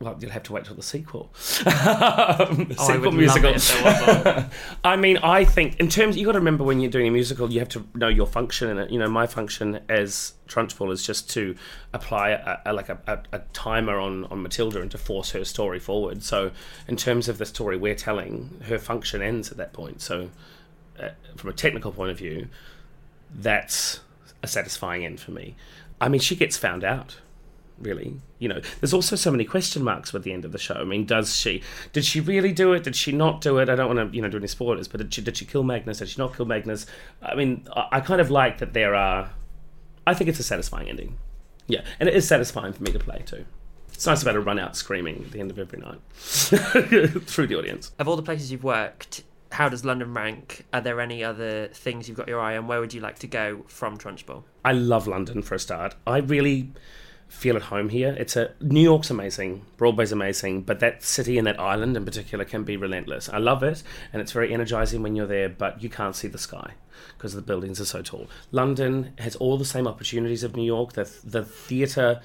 well, 0.01 0.17
you'll 0.19 0.31
have 0.31 0.43
to 0.43 0.53
wait 0.53 0.65
till 0.65 0.75
the 0.75 0.83
sequel. 0.83 1.31
Oh, 1.65 1.65
I 1.69 2.75
sequel 2.75 2.99
would 3.01 3.13
musical. 3.13 3.51
love 3.51 3.55
it 3.55 3.55
if 3.57 3.83
there 3.83 4.25
was 4.25 4.25
one. 4.25 4.49
I 4.83 4.95
mean, 4.95 5.17
I 5.17 5.45
think 5.45 5.79
in 5.79 5.87
terms, 5.89 6.17
you 6.17 6.25
got 6.25 6.31
to 6.33 6.39
remember 6.39 6.63
when 6.63 6.79
you're 6.79 6.91
doing 6.91 7.07
a 7.07 7.11
musical, 7.11 7.51
you 7.51 7.59
have 7.59 7.69
to 7.69 7.85
know 7.93 8.07
your 8.07 8.25
function 8.27 8.69
in 8.69 8.77
it. 8.79 8.89
You 8.89 8.99
know, 8.99 9.09
my 9.09 9.27
function 9.27 9.79
as 9.87 10.33
Trunchbull 10.47 10.91
is 10.91 11.05
just 11.05 11.29
to 11.31 11.55
apply 11.93 12.29
a, 12.31 12.57
a, 12.65 12.73
like 12.73 12.89
a, 12.89 12.99
a, 13.07 13.19
a 13.31 13.39
timer 13.53 13.99
on 13.99 14.25
on 14.25 14.41
Matilda 14.41 14.81
and 14.81 14.91
to 14.91 14.97
force 14.97 15.31
her 15.31 15.45
story 15.45 15.79
forward. 15.79 16.23
So, 16.23 16.51
in 16.87 16.95
terms 16.97 17.29
of 17.29 17.37
the 17.37 17.45
story 17.45 17.77
we're 17.77 17.95
telling, 17.95 18.61
her 18.65 18.79
function 18.79 19.21
ends 19.21 19.51
at 19.51 19.57
that 19.57 19.71
point. 19.73 20.01
So, 20.01 20.29
uh, 20.99 21.09
from 21.35 21.49
a 21.49 21.53
technical 21.53 21.91
point 21.91 22.11
of 22.11 22.17
view, 22.17 22.47
that's 23.33 24.01
a 24.43 24.47
satisfying 24.47 25.05
end 25.05 25.19
for 25.19 25.31
me. 25.31 25.55
I 25.99 26.09
mean, 26.09 26.19
she 26.19 26.35
gets 26.35 26.57
found 26.57 26.83
out 26.83 27.17
really. 27.83 28.15
You 28.39 28.49
know, 28.49 28.61
there's 28.79 28.93
also 28.93 29.15
so 29.15 29.31
many 29.31 29.45
question 29.45 29.83
marks 29.83 30.13
with 30.13 30.23
the 30.23 30.33
end 30.33 30.45
of 30.45 30.51
the 30.51 30.57
show. 30.57 30.75
I 30.75 30.83
mean, 30.83 31.05
does 31.05 31.35
she? 31.35 31.61
Did 31.93 32.05
she 32.05 32.19
really 32.19 32.51
do 32.51 32.73
it? 32.73 32.83
Did 32.83 32.95
she 32.95 33.11
not 33.11 33.41
do 33.41 33.57
it? 33.57 33.69
I 33.69 33.75
don't 33.75 33.95
want 33.95 34.11
to, 34.11 34.15
you 34.15 34.21
know, 34.21 34.29
do 34.29 34.37
any 34.37 34.47
spoilers, 34.47 34.87
but 34.87 34.99
did 34.99 35.13
she, 35.13 35.21
did 35.21 35.37
she 35.37 35.45
kill 35.45 35.63
Magnus? 35.63 35.99
Did 35.99 36.09
she 36.09 36.21
not 36.21 36.35
kill 36.35 36.45
Magnus? 36.45 36.85
I 37.21 37.35
mean, 37.35 37.67
I, 37.75 37.87
I 37.93 37.99
kind 37.99 38.21
of 38.21 38.29
like 38.29 38.59
that 38.59 38.73
there 38.73 38.95
are. 38.95 39.31
I 40.07 40.13
think 40.13 40.29
it's 40.29 40.39
a 40.39 40.43
satisfying 40.43 40.89
ending. 40.89 41.17
Yeah, 41.67 41.81
and 41.99 42.09
it 42.09 42.15
is 42.15 42.27
satisfying 42.27 42.73
for 42.73 42.83
me 42.83 42.91
to 42.91 42.99
play 42.99 43.23
too. 43.25 43.45
It's 43.93 44.07
nice 44.07 44.23
able 44.23 44.33
to 44.33 44.41
run 44.41 44.57
out 44.57 44.75
screaming 44.75 45.23
at 45.25 45.31
the 45.31 45.39
end 45.39 45.51
of 45.51 45.59
every 45.59 45.77
night 45.77 45.99
through 46.15 47.47
the 47.47 47.55
audience. 47.55 47.91
Of 47.99 48.07
all 48.07 48.15
the 48.15 48.23
places 48.23 48.51
you've 48.51 48.63
worked, 48.63 49.23
how 49.51 49.69
does 49.69 49.85
London 49.85 50.13
rank? 50.13 50.65
Are 50.73 50.81
there 50.81 50.99
any 50.99 51.23
other 51.23 51.67
things 51.67 52.07
you've 52.07 52.17
got 52.17 52.27
your 52.27 52.39
eye 52.39 52.57
on? 52.57 52.67
Where 52.67 52.79
would 52.79 52.93
you 52.93 53.01
like 53.01 53.19
to 53.19 53.27
go 53.27 53.63
from 53.67 53.97
Trunchbull? 53.97 54.43
I 54.65 54.71
love 54.71 55.07
London 55.07 55.41
for 55.41 55.55
a 55.55 55.59
start. 55.59 55.95
I 56.07 56.17
really 56.17 56.71
feel 57.31 57.55
at 57.55 57.63
home 57.63 57.89
here. 57.89 58.13
It's 58.19 58.35
a 58.35 58.51
New 58.59 58.81
York's 58.81 59.09
amazing, 59.09 59.65
Broadway's 59.77 60.11
amazing, 60.11 60.63
but 60.63 60.81
that 60.81 61.01
city 61.01 61.37
and 61.37 61.47
that 61.47 61.59
island 61.59 61.95
in 61.95 62.03
particular 62.03 62.43
can 62.43 62.65
be 62.65 62.75
relentless. 62.75 63.29
I 63.29 63.37
love 63.37 63.63
it, 63.63 63.81
and 64.11 64.21
it's 64.21 64.33
very 64.33 64.53
energizing 64.53 65.01
when 65.01 65.15
you're 65.15 65.27
there, 65.27 65.47
but 65.47 65.81
you 65.81 65.89
can't 65.89 66.15
see 66.15 66.27
the 66.27 66.37
sky 66.37 66.73
because 67.17 67.33
the 67.33 67.41
buildings 67.41 67.79
are 67.79 67.85
so 67.85 68.01
tall. 68.01 68.27
London 68.51 69.13
has 69.17 69.37
all 69.37 69.57
the 69.57 69.65
same 69.65 69.87
opportunities 69.87 70.43
of 70.43 70.55
New 70.55 70.65
York. 70.65 70.93
The 70.93 71.09
the 71.23 71.45
theater 71.45 72.21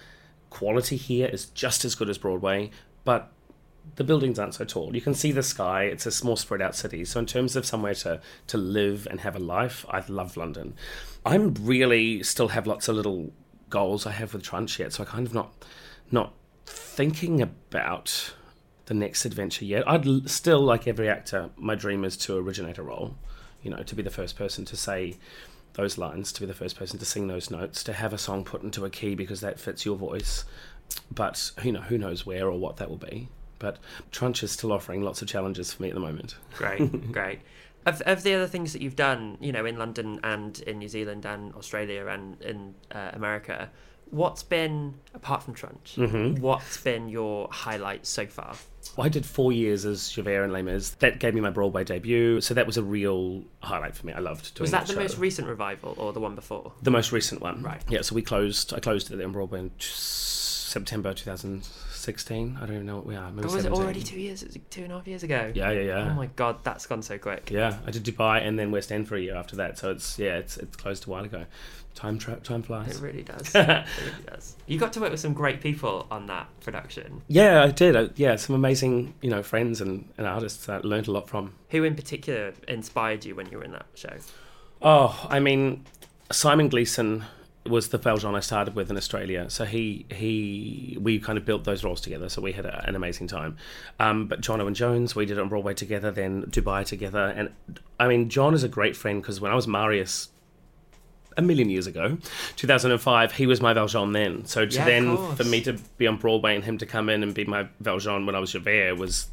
quality 0.51 0.97
here 0.97 1.29
is 1.29 1.47
just 1.47 1.85
as 1.85 1.95
good 1.95 2.11
as 2.11 2.19
Broadway, 2.19 2.71
but 3.05 3.33
the 3.95 4.05
buildings 4.05 4.41
aren't 4.41 4.55
so 4.55 4.65
tall. 4.65 4.93
You 4.95 5.01
can 5.01 5.15
see 5.15 5.31
the 5.31 5.43
sky. 5.45 5.85
It's 5.85 6.07
a 6.07 6.11
small, 6.11 6.35
spread 6.35 6.61
out 6.61 6.75
city. 6.75 7.05
So 7.05 7.21
in 7.21 7.27
terms 7.27 7.55
of 7.55 7.65
somewhere 7.65 7.95
to 7.95 8.21
to 8.49 8.59
live 8.59 9.07
and 9.09 9.21
have 9.21 9.37
a 9.37 9.39
life, 9.39 9.87
I 9.89 10.03
love 10.09 10.37
London. 10.37 10.75
I'm 11.25 11.55
really 11.61 12.25
still 12.25 12.49
have 12.49 12.67
lots 12.67 12.89
of 12.89 12.97
little 12.97 13.33
goals 13.71 14.07
I 14.07 14.13
have 14.13 14.33
with 14.33 14.43
Trunch 14.43 14.79
yet, 14.79 14.93
so 14.93 15.03
I 15.03 15.07
kind 15.07 15.27
of 15.27 15.35
not 15.35 15.53
not 16.11 16.33
thinking 16.67 17.41
about 17.43 18.35
the 18.87 18.95
next 18.95 19.25
adventure 19.25 19.65
yet. 19.65 19.87
I'd 19.89 20.07
l- 20.07 20.23
still 20.27 20.61
like 20.61 20.87
every 20.87 21.09
actor. 21.09 21.51
My 21.57 21.75
dream 21.75 22.05
is 22.05 22.17
to 22.19 22.37
originate 22.37 22.79
a 22.79 22.83
role. 22.83 23.17
You 23.63 23.71
know, 23.71 23.83
to 23.83 23.95
be 23.95 24.03
the 24.03 24.11
first 24.11 24.37
person 24.37 24.65
to 24.67 24.77
say 24.77 25.17
those 25.75 25.99
lines, 25.99 26.33
to 26.33 26.41
be 26.41 26.47
the 26.47 26.55
first 26.55 26.77
person 26.79 26.99
to 26.99 27.05
sing 27.05 27.27
those 27.27 27.51
notes, 27.51 27.83
to 27.85 27.93
have 27.93 28.13
a 28.13 28.19
song 28.19 28.45
put 28.45 28.63
into 28.63 28.85
a 28.85 28.91
key 28.91 29.15
because 29.15 29.41
that 29.41 29.59
fits 29.59 29.85
your 29.85 29.97
voice. 29.97 30.45
But 31.11 31.51
you 31.63 31.73
know, 31.73 31.81
who 31.81 31.99
knows 31.99 32.25
where 32.25 32.47
or 32.47 32.59
what 32.59 32.77
that 32.77 32.89
will 32.89 32.97
be. 32.97 33.29
But 33.59 33.79
Trunch 34.13 34.43
is 34.43 34.53
still 34.53 34.73
offering 34.73 35.03
lots 35.03 35.23
of 35.23 35.29
challenges 35.29 35.73
for 35.73 35.83
me 35.83 35.89
at 35.89 35.95
the 35.95 36.01
moment. 36.01 36.37
Great, 36.57 37.13
great. 37.13 37.41
Of, 37.87 38.03
of 38.03 38.23
the 38.25 38.35
other 38.35 38.49
things 38.49 38.73
that 38.73 38.83
you've 38.83 38.97
done, 38.97 39.39
you 39.41 39.53
know, 39.53 39.65
in 39.65 39.79
London 39.79 40.19
and 40.25 40.59
in 40.61 40.79
New 40.79 40.89
Zealand 40.89 41.25
and 41.25 41.55
Australia 41.55 42.07
and 42.09 42.41
in 42.43 42.75
uh, 42.93 43.11
America, 43.13 43.71
what's 44.11 44.43
been 44.43 44.95
apart 45.15 45.43
from 45.45 45.55
Trunch? 45.55 45.95
Mhm. 45.97 46.41
What's 46.41 46.79
been 46.79 47.09
your 47.09 47.49
highlight 47.53 48.05
so 48.05 48.27
far? 48.27 48.57
I 48.99 49.09
did 49.09 49.25
four 49.25 49.53
years 49.53 49.85
as 49.85 50.11
Javert 50.11 50.45
and 50.45 50.53
Les 50.53 50.91
That 50.99 51.19
gave 51.21 51.35
me 51.35 51.41
my 51.41 51.51
Broadway 51.51 51.85
debut, 51.85 52.41
so 52.41 52.55
that 52.55 52.67
was 52.67 52.77
a 52.77 52.83
real 52.83 53.45
highlight 53.61 53.95
for 53.97 54.05
me. 54.07 54.13
I 54.13 54.19
loved 54.21 54.55
doing 54.55 54.65
Was 54.65 54.71
that 54.73 54.87
the 54.87 54.95
show. 54.95 55.01
most 55.01 55.19
recent 55.19 55.47
revival 55.49 55.95
or 55.97 56.13
the 56.13 56.21
one 56.21 56.35
before? 56.35 56.73
The 56.83 56.91
most 56.91 57.13
recent 57.13 57.41
one, 57.41 57.63
Right. 57.63 57.83
Yeah, 57.89 58.03
so 58.03 58.15
we 58.17 58.23
closed. 58.23 58.75
I 58.75 58.81
closed 58.81 59.13
it 59.13 59.23
on 59.23 59.33
Broadway 59.33 59.61
in 59.61 59.71
September 59.79 61.15
2016. 62.07 62.57
I 62.57 62.67
don't 62.67 62.75
even 62.75 62.87
know 62.87 62.97
what 62.97 63.07
we 63.07 63.17
are. 63.17 63.31
Maybe 63.33 63.49
Or 63.49 63.55
was 63.55 63.65
it 63.65 63.73
already 63.73 64.03
two 64.03 64.21
years, 64.21 64.45
two 64.71 64.85
and 64.85 64.93
a 64.93 64.97
half 64.97 65.07
years 65.07 65.23
ago? 65.23 65.51
Yeah, 65.55 65.71
yeah, 65.71 65.81
yeah. 65.81 66.11
Oh 66.11 66.15
my 66.15 66.27
god, 66.37 66.63
that's 66.63 66.87
gone 66.87 67.03
so 67.03 67.19
quick. 67.19 67.51
Yeah, 67.51 67.79
I 67.87 67.91
did 67.91 68.05
Dubai 68.05 68.47
and 68.47 68.59
then 68.59 68.71
West 68.71 68.93
End 68.93 69.09
for 69.09 69.17
a 69.17 69.21
year 69.21 69.35
after 69.35 69.57
that. 69.57 69.79
So 69.79 69.91
it's 69.91 70.19
yeah, 70.19 70.37
it's 70.37 70.57
it's 70.57 70.77
closed 70.77 71.07
a 71.07 71.11
while 71.11 71.25
ago. 71.25 71.45
Time 71.95 72.19
tra- 72.19 72.37
time 72.37 72.63
flies. 72.63 72.97
It 72.97 73.03
really 73.03 73.23
does. 73.23 73.53
it 73.55 73.67
really 73.67 74.23
does. 74.27 74.57
You 74.67 74.79
got 74.79 74.93
to 74.95 75.01
work 75.01 75.11
with 75.11 75.21
some 75.21 75.33
great 75.33 75.61
people 75.61 76.07
on 76.11 76.27
that 76.27 76.49
production. 76.61 77.23
Yeah, 77.27 77.63
I 77.63 77.71
did. 77.71 77.97
I, 77.97 78.11
yeah, 78.17 78.37
some 78.37 78.55
amazing 78.55 79.15
you 79.23 79.31
know 79.31 79.43
friends 79.43 79.81
and, 79.81 80.09
and 80.19 80.27
artists 80.27 80.67
that 80.67 80.85
I 80.85 80.87
learned 80.89 81.09
a 81.09 81.13
lot 81.13 81.29
from. 81.29 81.55
Who 81.71 81.85
in 81.85 81.97
particular 81.97 82.53
inspired 82.69 83.25
you 83.25 83.35
when 83.35 83.51
you 83.51 83.59
were 83.59 83.65
in 83.65 83.73
that 83.73 83.87
show? 83.95 84.15
Oh, 84.83 85.27
I 85.29 85.41
mean, 85.41 85.85
Simon 86.31 86.69
Gleeson 86.69 87.25
was 87.69 87.89
the 87.89 87.99
Valjean 87.99 88.35
I 88.35 88.41
started 88.41 88.75
with 88.75 88.91
in 88.91 88.97
Australia. 88.97 89.49
So 89.51 89.65
he 89.65 90.07
he 90.11 90.99
we 91.01 91.19
kind 91.19 91.39
of 91.39 91.45
built 91.45 91.65
those 91.65 91.85
roles 91.85 92.01
together. 92.01 92.29
So 92.29 92.43
we 92.43 92.53
had 92.53 92.67
a, 92.67 92.87
an 92.87 92.95
amazing 92.95 93.29
time. 93.29 93.57
Um, 94.01 94.27
but 94.27 94.41
John 94.41 94.61
Owen 94.61 94.75
Jones, 94.75 95.15
we 95.15 95.27
did 95.27 95.39
it 95.39 95.41
on 95.41 95.49
Broadway 95.49 95.75
together, 95.75 96.11
then 96.11 96.45
Dubai 96.45 96.85
together, 96.85 97.33
and 97.37 97.51
I 97.99 98.09
mean, 98.09 98.29
John 98.29 98.55
is 98.55 98.63
a 98.63 98.69
great 98.69 98.97
friend 98.97 99.23
because 99.23 99.41
when 99.41 99.53
I 99.53 99.55
was 99.55 99.67
Marius. 99.67 100.31
A 101.39 101.43
million 101.43 101.69
years 101.69 101.87
ago, 101.87 102.17
2005, 102.57 103.33
he 103.33 103.45
was 103.45 103.61
my 103.61 103.75
Valjean 103.75 104.13
then. 104.13 104.47
So 104.47 104.65
to 104.65 104.75
Yeah, 104.75 104.87
then 104.87 105.37
for 105.37 105.45
me 105.45 105.61
to 105.65 105.75
be 105.99 106.07
on 106.07 106.17
Broadway 106.17 106.55
and 106.55 106.65
him 106.65 106.79
to 106.79 106.87
come 106.87 107.11
in 107.11 107.23
and 107.23 107.35
be 107.35 107.45
my 107.45 107.69
Valjean 107.79 108.25
when 108.25 108.35
I 108.35 108.39
was 108.39 108.53
Javert 108.53 108.97
was 108.97 109.29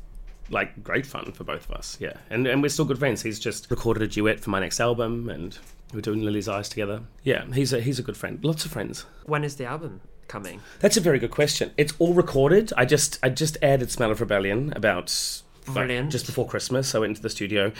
like 0.49 0.83
great 0.83 1.05
fun 1.05 1.31
for 1.31 1.43
both 1.43 1.69
of 1.69 1.75
us. 1.75 1.97
Yeah, 1.99 2.13
and 2.29 2.45
and 2.47 2.61
we're 2.61 2.69
still 2.69 2.85
good 2.85 2.99
friends. 2.99 3.21
He's 3.21 3.39
just 3.39 3.69
recorded 3.71 4.03
a 4.03 4.07
duet 4.07 4.39
for 4.39 4.49
my 4.49 4.59
next 4.59 4.79
album, 4.79 5.29
and 5.29 5.57
we're 5.93 6.01
doing 6.01 6.21
Lily's 6.21 6.47
Eyes 6.47 6.69
together. 6.69 7.01
Yeah, 7.23 7.45
he's 7.53 7.73
a 7.73 7.79
he's 7.79 7.99
a 7.99 8.03
good 8.03 8.17
friend. 8.17 8.39
Lots 8.43 8.65
of 8.65 8.71
friends. 8.71 9.05
When 9.25 9.43
is 9.43 9.55
the 9.55 9.65
album 9.65 10.01
coming? 10.27 10.61
That's 10.79 10.97
a 10.97 11.01
very 11.01 11.19
good 11.19 11.31
question. 11.31 11.71
It's 11.77 11.93
all 11.99 12.13
recorded. 12.13 12.73
I 12.77 12.85
just 12.85 13.19
I 13.23 13.29
just 13.29 13.57
added 13.61 13.91
Smell 13.91 14.11
of 14.11 14.19
Rebellion 14.19 14.73
about 14.75 15.41
like, 15.67 16.09
just 16.09 16.25
before 16.25 16.47
Christmas. 16.47 16.93
I 16.95 16.99
went 16.99 17.11
into 17.11 17.21
the 17.21 17.29
studio. 17.29 17.71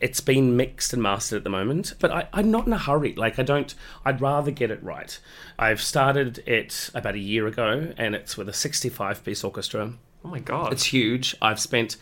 It's 0.00 0.20
been 0.20 0.54
mixed 0.54 0.92
and 0.92 1.02
mastered 1.02 1.38
at 1.38 1.44
the 1.44 1.50
moment, 1.50 1.94
but 1.98 2.10
I, 2.10 2.28
I'm 2.34 2.50
not 2.50 2.66
in 2.66 2.74
a 2.74 2.78
hurry. 2.78 3.14
Like 3.14 3.38
I 3.38 3.42
don't. 3.42 3.74
I'd 4.04 4.20
rather 4.20 4.50
get 4.50 4.70
it 4.70 4.82
right. 4.82 5.18
I've 5.58 5.80
started 5.80 6.40
it 6.46 6.90
about 6.94 7.14
a 7.14 7.18
year 7.18 7.46
ago, 7.46 7.92
and 7.96 8.14
it's 8.14 8.36
with 8.36 8.48
a 8.48 8.52
65 8.52 9.24
piece 9.24 9.42
orchestra. 9.42 9.94
Oh 10.24 10.28
my 10.28 10.40
god. 10.40 10.72
It's 10.72 10.84
huge. 10.84 11.34
I've 11.40 11.60
spent 11.60 11.96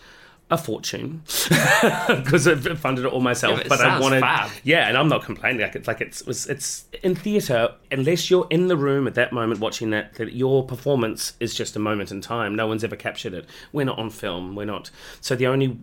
a 0.48 0.56
fortune 0.56 1.22
because 2.08 2.46
I've 2.46 2.78
funded 2.78 3.04
it 3.04 3.12
all 3.12 3.20
myself. 3.20 3.58
Yeah, 3.58 3.66
but 3.68 3.78
but 3.78 3.86
I 3.86 3.98
wanted, 4.00 4.20
fab. 4.20 4.50
yeah, 4.62 4.88
and 4.88 4.96
I'm 4.96 5.08
not 5.08 5.24
complaining. 5.24 5.60
Like 5.60 5.74
it's 5.74 5.88
like 5.88 6.00
it's 6.00 6.24
was 6.24 6.46
it's 6.46 6.84
in 7.02 7.16
theatre. 7.16 7.74
Unless 7.90 8.30
you're 8.30 8.46
in 8.50 8.68
the 8.68 8.76
room 8.76 9.06
at 9.08 9.14
that 9.14 9.32
moment 9.32 9.60
watching 9.60 9.90
that, 9.90 10.14
that 10.14 10.34
your 10.34 10.64
performance 10.64 11.32
is 11.40 11.54
just 11.54 11.74
a 11.74 11.80
moment 11.80 12.12
in 12.12 12.20
time. 12.20 12.54
No 12.54 12.66
one's 12.66 12.84
ever 12.84 12.96
captured 12.96 13.34
it. 13.34 13.46
We're 13.72 13.86
not 13.86 13.98
on 13.98 14.10
film. 14.10 14.54
We're 14.54 14.66
not. 14.66 14.90
So 15.20 15.34
the 15.34 15.48
only 15.48 15.78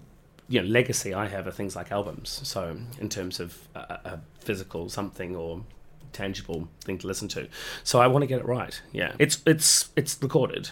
you 0.48 0.62
know 0.62 0.68
legacy 0.68 1.14
I 1.14 1.28
have 1.28 1.46
are 1.46 1.52
things 1.52 1.76
like 1.76 1.92
albums. 1.92 2.40
So 2.44 2.78
in 3.00 3.10
terms 3.10 3.42
of 3.42 3.68
a, 3.76 3.80
a 3.80 4.20
physical 4.40 4.88
something 4.88 5.36
or 5.36 5.64
tangible 6.14 6.70
thing 6.86 6.98
to 7.00 7.08
listen 7.08 7.28
to. 7.30 7.50
So 7.84 8.00
I 8.00 8.08
want 8.08 8.24
to 8.24 8.28
get 8.28 8.40
it 8.40 8.46
right. 8.46 8.82
Yeah, 8.94 9.14
it's 9.20 9.42
it's 9.46 9.90
it's 9.98 10.18
recorded. 10.22 10.70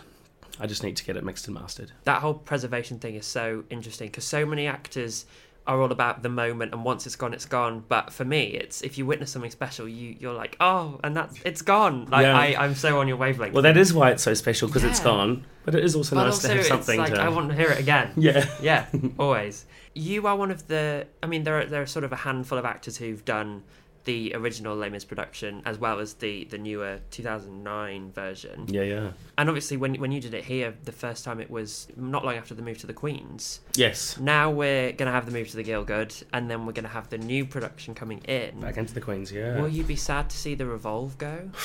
I 0.62 0.68
just 0.68 0.84
need 0.84 0.96
to 0.98 1.04
get 1.06 1.18
it 1.18 1.24
mixed 1.24 1.48
and 1.48 1.56
mastered. 1.56 1.92
that 2.06 2.22
whole 2.22 2.34
preservation 2.36 3.00
thing 3.00 3.16
is 3.16 3.26
so 3.26 3.64
interesting 3.70 4.08
because 4.08 4.24
so 4.26 4.46
many 4.46 4.68
actors 4.68 5.26
are 5.68 5.80
all 5.80 5.92
about 5.92 6.24
the 6.24 6.30
moment 6.30 6.74
and 6.74 6.84
once 6.84 7.06
it's 7.06 7.16
gone 7.16 7.34
it's 7.36 7.46
gone 7.46 7.84
but 7.88 8.12
for 8.12 8.26
me 8.26 8.46
it's 8.48 8.82
if 8.82 8.98
you 8.98 9.06
witness 9.06 9.30
something 9.32 9.52
special 9.52 9.88
you 9.88 10.16
you're 10.20 10.34
like 10.34 10.58
oh 10.60 11.00
and 11.04 11.16
that's 11.16 11.38
it's 11.46 11.62
gone 11.62 12.06
like 12.10 12.24
Yeah. 12.24 12.36
I, 12.36 12.56
i'm 12.66 12.74
so 12.74 13.00
on 13.00 13.08
your 13.08 13.18
wavelength 13.18 13.54
Well, 13.54 13.62
that 13.62 13.78
is 13.78 13.94
why 13.94 14.10
it's 14.10 14.24
so 14.24 14.34
special 14.34 14.68
because 14.68 14.84
it's 14.84 15.00
gone. 15.00 15.46
But 15.64 15.76
it 15.76 15.84
is 15.84 15.96
also 15.96 16.16
but 16.16 16.24
nice 16.24 16.34
also 16.34 16.48
to 16.48 16.54
have 16.56 16.66
something 16.66 17.00
like 17.00 17.14
to. 17.14 17.22
i 17.22 17.30
want 17.30 17.50
to 17.50 17.56
hear 17.56 17.70
it 17.70 17.80
again 17.80 18.12
Yeah. 18.18 18.46
yeah 18.60 18.88
always 19.20 19.66
you 19.94 20.26
are 20.26 20.36
one 20.36 20.50
of 20.50 20.68
the 20.68 21.06
i 21.22 21.28
mean 21.28 21.44
there 21.44 21.60
are 21.60 21.66
there 21.66 21.84
are 21.84 21.86
sort 21.86 22.06
of 22.06 22.12
a 22.12 22.16
handful 22.28 22.58
of 22.58 22.66
actors 22.66 22.98
who've 22.98 23.24
done 23.24 23.62
the 24.06 24.34
original 24.36 24.76
Les 24.76 24.90
Mis 24.90 25.06
production 25.06 25.62
as 25.66 25.78
well 25.78 26.00
as 26.00 26.16
the 26.16 26.46
the 26.46 26.58
newer 26.58 27.00
2009 27.12 28.12
version 28.12 28.66
Yeah, 28.68 28.82
yeah. 28.84 29.12
and 29.38 29.50
obviously 29.50 29.78
when 29.78 29.96
when 29.96 30.12
you 30.12 30.20
did 30.20 30.34
it 30.34 30.44
here 30.46 30.74
the 30.86 30.92
first 30.92 31.24
time 31.24 31.40
it 31.40 31.50
was 31.52 31.88
not 31.96 32.26
long 32.26 32.36
after 32.36 32.54
the 32.56 32.62
move 32.62 32.78
to 32.80 32.88
the 32.88 32.94
queens 32.94 33.60
Yes. 33.76 34.18
Now 34.20 34.50
we're 34.52 34.92
going 34.92 35.08
to 35.08 35.12
have 35.12 35.26
the 35.26 35.32
move 35.32 35.50
to 35.50 35.56
the 35.58 35.64
Gielgud, 35.64 36.24
and 36.34 36.50
then 36.50 36.66
we're 36.66 36.74
going 36.74 36.84
to 36.86 36.90
have 36.90 37.10
the 37.10 37.18
new 37.18 37.46
production 37.46 37.96
coming 37.96 38.20
in. 38.20 38.60
Back 38.60 38.78
into 38.78 38.94
the 38.94 39.02
Queens, 39.02 39.32
yeah. 39.32 39.60
Will 39.60 39.70
you 39.70 39.84
be 39.84 39.96
sad 39.96 40.30
to 40.30 40.38
see 40.38 40.56
the 40.56 40.66
Revolve 40.66 41.18
go? 41.18 41.50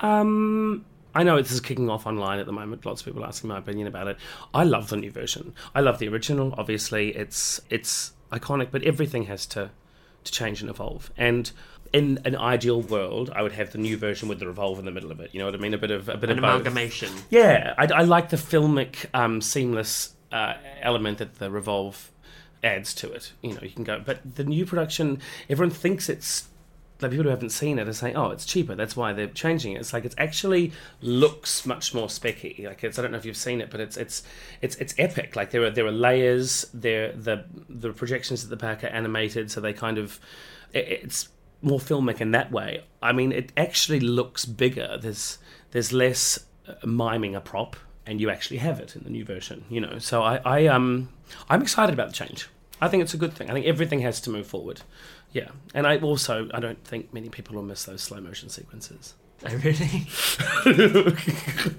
Um, 0.00 0.84
I 1.14 1.22
know 1.24 1.36
this 1.42 1.52
is 1.52 1.60
kicking 1.60 1.90
off 1.90 2.06
online 2.06 2.38
at 2.38 2.46
the 2.46 2.52
moment. 2.52 2.86
Lots 2.86 3.00
of 3.02 3.04
people 3.06 3.24
asking 3.24 3.48
my 3.48 3.58
opinion 3.58 3.86
about 3.86 4.06
it. 4.08 4.16
I 4.54 4.64
love 4.64 4.88
the 4.88 4.96
new 4.96 5.10
version. 5.10 5.54
I 5.74 5.80
love 5.80 5.98
the 5.98 6.08
original. 6.08 6.54
Obviously, 6.56 7.14
it's 7.16 7.60
it's 7.68 8.12
iconic, 8.32 8.68
but 8.70 8.82
everything 8.84 9.24
has 9.24 9.44
to 9.46 9.70
to 10.24 10.32
change 10.32 10.60
and 10.60 10.70
evolve. 10.70 11.10
And 11.16 11.50
in 11.92 12.20
an 12.24 12.36
ideal 12.36 12.80
world, 12.82 13.30
I 13.34 13.42
would 13.42 13.52
have 13.52 13.72
the 13.72 13.78
new 13.78 13.96
version 13.96 14.28
with 14.28 14.38
the 14.38 14.46
revolve 14.46 14.78
in 14.78 14.84
the 14.84 14.90
middle 14.92 15.10
of 15.10 15.18
it. 15.20 15.30
You 15.32 15.40
know 15.40 15.46
what 15.46 15.54
I 15.54 15.58
mean? 15.58 15.74
A 15.74 15.78
bit 15.78 15.90
of 15.90 16.08
a 16.08 16.16
bit 16.16 16.30
An 16.30 16.38
of 16.38 16.42
both. 16.42 16.50
amalgamation. 16.52 17.10
Yeah, 17.30 17.74
I, 17.76 17.86
I 17.86 18.02
like 18.02 18.28
the 18.30 18.36
filmic, 18.36 19.06
um, 19.14 19.40
seamless 19.40 20.14
uh, 20.30 20.54
element 20.82 21.18
that 21.18 21.36
the 21.40 21.50
Revolve 21.50 22.10
adds 22.62 22.94
to 22.94 23.10
it. 23.10 23.32
You 23.42 23.54
know, 23.54 23.60
you 23.62 23.70
can 23.70 23.84
go, 23.84 24.00
but 24.04 24.20
the 24.36 24.44
new 24.44 24.64
production, 24.66 25.18
everyone 25.48 25.74
thinks 25.74 26.08
it's 26.08 26.48
like 27.02 27.10
people 27.10 27.24
who 27.24 27.30
haven't 27.30 27.50
seen 27.50 27.78
it 27.78 27.88
are 27.88 27.92
saying, 27.92 28.16
"Oh, 28.16 28.30
it's 28.30 28.44
cheaper." 28.44 28.74
That's 28.74 28.96
why 28.96 29.12
they're 29.12 29.26
changing 29.28 29.72
it. 29.72 29.80
It's 29.80 29.92
like 29.92 30.04
it 30.04 30.14
actually 30.18 30.72
looks 31.00 31.66
much 31.66 31.94
more 31.94 32.08
specky. 32.08 32.66
Like 32.66 32.84
it's 32.84 32.98
I 32.98 33.02
don't 33.02 33.12
know 33.12 33.18
if 33.18 33.24
you've 33.24 33.36
seen 33.36 33.60
it, 33.60 33.70
but 33.70 33.80
it's 33.80 33.96
it's 33.96 34.22
it's 34.60 34.76
it's 34.76 34.94
epic. 34.98 35.36
Like 35.36 35.50
there 35.50 35.64
are 35.64 35.70
there 35.70 35.86
are 35.86 35.92
layers. 35.92 36.66
There 36.74 37.12
the 37.12 37.44
the 37.68 37.92
projections 37.92 38.44
at 38.44 38.50
the 38.50 38.56
back 38.56 38.84
are 38.84 38.88
animated, 38.88 39.50
so 39.50 39.60
they 39.60 39.72
kind 39.72 39.98
of 39.98 40.20
it, 40.72 40.88
it's 40.88 41.28
more 41.62 41.78
filmic 41.78 42.20
in 42.20 42.30
that 42.32 42.50
way. 42.50 42.82
I 43.02 43.12
mean, 43.12 43.32
it 43.32 43.52
actually 43.56 44.00
looks 44.00 44.44
bigger. 44.44 44.98
There's 45.00 45.38
there's 45.72 45.92
less 45.92 46.38
uh, 46.68 46.74
miming 46.86 47.34
a 47.34 47.40
prop, 47.40 47.76
and 48.06 48.20
you 48.20 48.30
actually 48.30 48.58
have 48.58 48.80
it 48.80 48.96
in 48.96 49.04
the 49.04 49.10
new 49.10 49.24
version. 49.24 49.64
You 49.68 49.80
know, 49.80 49.98
so 49.98 50.22
I 50.22 50.40
I 50.44 50.66
um 50.66 51.08
I'm 51.48 51.62
excited 51.62 51.92
about 51.92 52.08
the 52.08 52.14
change. 52.14 52.48
I 52.80 52.88
think 52.88 53.02
it's 53.02 53.14
a 53.14 53.18
good 53.18 53.34
thing. 53.34 53.50
I 53.50 53.52
think 53.52 53.66
everything 53.66 54.00
has 54.00 54.20
to 54.22 54.30
move 54.30 54.46
forward. 54.46 54.80
Yeah, 55.32 55.48
and 55.74 55.86
I 55.86 55.98
also 55.98 56.48
I 56.52 56.60
don't 56.60 56.82
think 56.84 57.12
many 57.14 57.28
people 57.28 57.54
will 57.54 57.62
miss 57.62 57.84
those 57.84 58.02
slow 58.02 58.20
motion 58.20 58.48
sequences. 58.48 59.14
Oh, 59.48 59.54
really? 59.56 60.06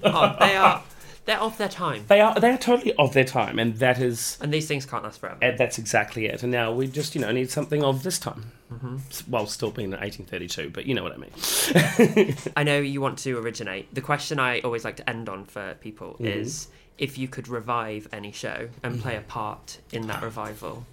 oh, 0.04 0.36
they 0.40 0.56
are. 0.56 0.82
They're 1.24 1.38
of 1.38 1.56
their 1.56 1.68
time. 1.68 2.04
They 2.08 2.20
are 2.20 2.38
they 2.40 2.50
are 2.50 2.58
totally 2.58 2.92
of 2.94 3.12
their 3.12 3.24
time, 3.24 3.60
and 3.60 3.76
that 3.76 4.00
is 4.00 4.36
And 4.40 4.52
these 4.52 4.66
things 4.66 4.84
can't 4.84 5.04
last 5.04 5.20
forever. 5.20 5.38
and 5.40 5.56
that's 5.56 5.78
exactly 5.78 6.26
it. 6.26 6.42
And 6.42 6.50
now 6.50 6.72
we 6.72 6.88
just 6.88 7.14
you 7.14 7.20
know 7.20 7.30
need 7.30 7.48
something 7.50 7.84
of 7.84 8.02
this 8.02 8.18
time, 8.18 8.50
mm-hmm. 8.72 8.96
while 9.30 9.46
still 9.46 9.70
being 9.70 9.92
in 9.92 10.00
1832. 10.00 10.70
But 10.70 10.86
you 10.86 10.94
know 10.94 11.04
what 11.04 11.12
I 11.12 11.18
mean. 11.18 12.36
I 12.56 12.64
know 12.64 12.80
you 12.80 13.00
want 13.00 13.18
to 13.20 13.38
originate. 13.38 13.94
The 13.94 14.00
question 14.00 14.40
I 14.40 14.60
always 14.60 14.84
like 14.84 14.96
to 14.96 15.08
end 15.08 15.28
on 15.28 15.44
for 15.44 15.74
people 15.74 16.14
Mm-hmm. 16.14 16.26
is 16.26 16.68
if 16.98 17.16
you 17.18 17.28
could 17.28 17.46
revive 17.48 18.08
any 18.12 18.32
show 18.32 18.68
and 18.82 19.00
play 19.00 19.16
a 19.16 19.20
part 19.20 19.78
in 19.92 20.08
that 20.08 20.22
revival, 20.22 20.84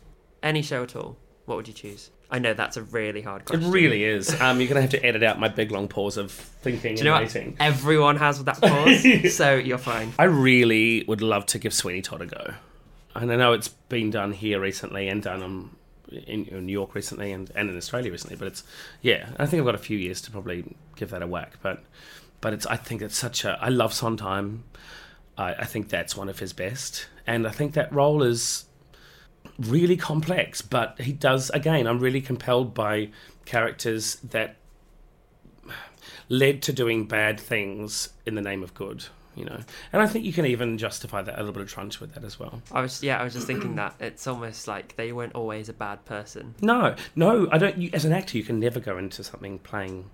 any 0.43 0.62
show 0.62 0.84
at 0.84 0.95
all, 0.95 1.17
what 1.45 1.56
would 1.58 1.67
you 1.67 1.74
choose? 1.74 2.12
I 2.32 2.39
know 2.39 2.54
that's 2.54 2.78
a 2.78 2.84
really 2.84 3.22
hard 3.22 3.46
question. 3.46 3.70
It 3.70 3.74
really 3.74 4.04
is. 4.04 4.39
Um, 4.39 4.60
you're 4.60 4.70
gonna 4.70 4.82
have 4.82 4.92
to 4.92 5.04
edit 5.04 5.24
out 5.24 5.39
my 5.39 5.48
big 5.48 5.72
long 5.72 5.88
pause 5.88 6.18
of 6.18 6.32
thinking 6.32 6.96
Do 6.96 7.00
you 7.00 7.06
know 7.06 7.15
and 7.15 7.26
what? 7.26 7.34
waiting. 7.34 7.58
Everyone 7.60 8.18
has 8.18 8.44
that 8.44 8.62
pause, 8.62 9.34
so 9.36 9.56
you're 9.56 9.78
fine. 9.80 10.13
I 10.20 10.26
really 10.26 11.04
would 11.08 11.22
love 11.22 11.46
to 11.48 11.60
give 11.60 11.74
Sweeney 11.74 12.02
Todd 12.02 12.22
a 12.22 12.26
go. 12.28 12.54
And 13.15 13.32
I 13.32 13.36
know 13.36 13.54
it's 13.54 13.68
been 13.68 14.12
done 14.12 14.32
here 14.32 14.60
recently 14.60 15.08
and 15.10 15.24
done 15.24 15.42
um, 15.42 15.76
in, 16.12 16.46
in 16.46 16.65
New 16.68 16.72
York 16.72 16.94
recently 16.94 17.32
and, 17.32 17.52
and 17.56 17.70
in 17.70 17.76
Australia 17.76 18.12
recently. 18.12 18.36
But 18.36 18.50
it's 18.50 18.63
yeah, 19.02 19.30
I 19.38 19.46
think 19.48 19.60
I've 19.62 19.65
got 19.65 19.76
a 19.76 19.80
few 19.80 19.98
years 19.98 20.22
to 20.22 20.32
probably 20.32 20.76
give 20.96 21.10
that 21.10 21.24
a 21.24 21.28
whack. 21.28 21.54
But 21.63 21.84
but 22.42 22.54
it's 22.54 22.65
I 22.68 22.76
think 22.76 23.02
it's 23.02 23.18
such 23.18 23.44
a 23.44 23.58
I 23.60 23.70
love 23.70 23.94
Sondheim. 23.94 24.65
I, 25.38 25.56
I 25.56 25.65
think 25.65 25.89
that's 25.89 26.15
one 26.15 26.30
of 26.30 26.39
his 26.39 26.54
best, 26.54 27.08
and 27.26 27.48
I 27.48 27.52
think 27.52 27.74
that 27.74 27.92
role 27.92 28.22
is 28.22 28.65
really 29.60 29.97
complex. 29.97 30.62
But 30.62 30.99
he 31.02 31.12
does 31.12 31.49
again. 31.52 31.88
I'm 31.88 31.99
really 31.99 32.21
compelled 32.21 32.73
by 32.73 33.10
characters 33.45 34.15
that 34.17 34.56
led 36.30 36.62
to 36.63 36.73
doing 36.73 37.06
bad 37.06 37.39
things 37.39 38.10
in 38.25 38.36
the 38.36 38.41
name 38.41 38.63
of 38.63 38.73
good. 38.73 39.06
You 39.36 39.45
know, 39.45 39.60
and 39.93 40.02
I 40.02 40.08
think 40.08 40.25
you 40.25 40.34
can 40.34 40.45
even 40.45 40.78
justify 40.78 41.21
that 41.21 41.36
a 41.36 41.38
little 41.38 41.54
bit 41.54 41.62
of 41.62 41.73
trunch 41.73 42.02
with 42.02 42.13
that 42.13 42.25
as 42.25 42.38
well. 42.38 42.62
I 42.73 42.82
was 42.82 43.02
yeah, 43.02 43.21
I 43.21 43.23
was 43.23 43.34
just 43.34 43.47
thinking 43.47 43.75
that 43.75 43.95
it's 43.99 44.28
almost 44.28 44.67
like 44.67 44.97
they 44.97 45.13
weren't 45.13 45.34
always 45.34 45.69
a 45.69 45.73
bad 45.73 46.04
person. 46.04 46.56
No, 46.62 46.95
no, 47.15 47.47
I 47.49 47.58
don't. 47.58 47.78
You, 47.78 47.89
as 47.93 48.04
an 48.04 48.12
actor, 48.12 48.38
you 48.38 48.43
can 48.43 48.60
never 48.60 48.82
go 48.82 48.97
into 48.97 49.23
something 49.23 49.60
playing 49.60 50.10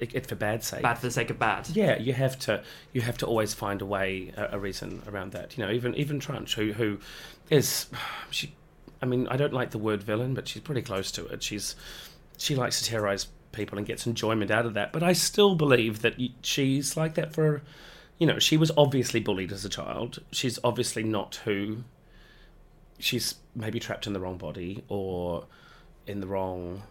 it, 0.00 0.26
for 0.26 0.34
bad 0.34 0.64
sake. 0.64 0.82
Bad 0.82 0.98
for 0.98 1.06
the 1.06 1.10
sake 1.10 1.30
of 1.30 1.38
bad. 1.38 1.68
Yeah, 1.70 1.98
you 1.98 2.12
have 2.12 2.38
to. 2.40 2.62
You 2.92 3.02
have 3.02 3.18
to 3.18 3.26
always 3.26 3.54
find 3.54 3.82
a 3.82 3.86
way, 3.86 4.32
a, 4.36 4.56
a 4.56 4.58
reason 4.58 5.02
around 5.06 5.32
that. 5.32 5.56
You 5.56 5.64
know, 5.64 5.72
even 5.72 5.94
even 5.94 6.20
Trunch, 6.20 6.54
who 6.54 6.72
who 6.72 6.98
is 7.50 7.86
she. 8.30 8.54
I 9.02 9.06
mean, 9.06 9.28
I 9.28 9.36
don't 9.36 9.52
like 9.52 9.70
the 9.70 9.78
word 9.78 10.02
villain, 10.02 10.34
but 10.34 10.48
she's 10.48 10.62
pretty 10.62 10.82
close 10.82 11.10
to 11.12 11.26
it. 11.26 11.42
She's 11.42 11.76
she 12.38 12.54
likes 12.54 12.80
to 12.80 12.88
terrorize 12.88 13.28
people 13.52 13.78
and 13.78 13.86
gets 13.86 14.06
enjoyment 14.06 14.50
out 14.50 14.66
of 14.66 14.74
that. 14.74 14.92
But 14.92 15.02
I 15.02 15.12
still 15.12 15.54
believe 15.54 16.02
that 16.02 16.14
she's 16.42 16.96
like 16.96 17.14
that 17.14 17.32
for. 17.32 17.62
You 18.18 18.28
know, 18.28 18.38
she 18.38 18.56
was 18.56 18.70
obviously 18.76 19.20
bullied 19.20 19.52
as 19.52 19.64
a 19.64 19.68
child. 19.68 20.22
She's 20.30 20.58
obviously 20.62 21.02
not 21.02 21.36
who. 21.44 21.84
She's 22.98 23.34
maybe 23.56 23.80
trapped 23.80 24.06
in 24.06 24.12
the 24.12 24.20
wrong 24.20 24.38
body 24.38 24.84
or 24.88 25.46
in 26.06 26.20
the 26.20 26.26
wrong 26.26 26.82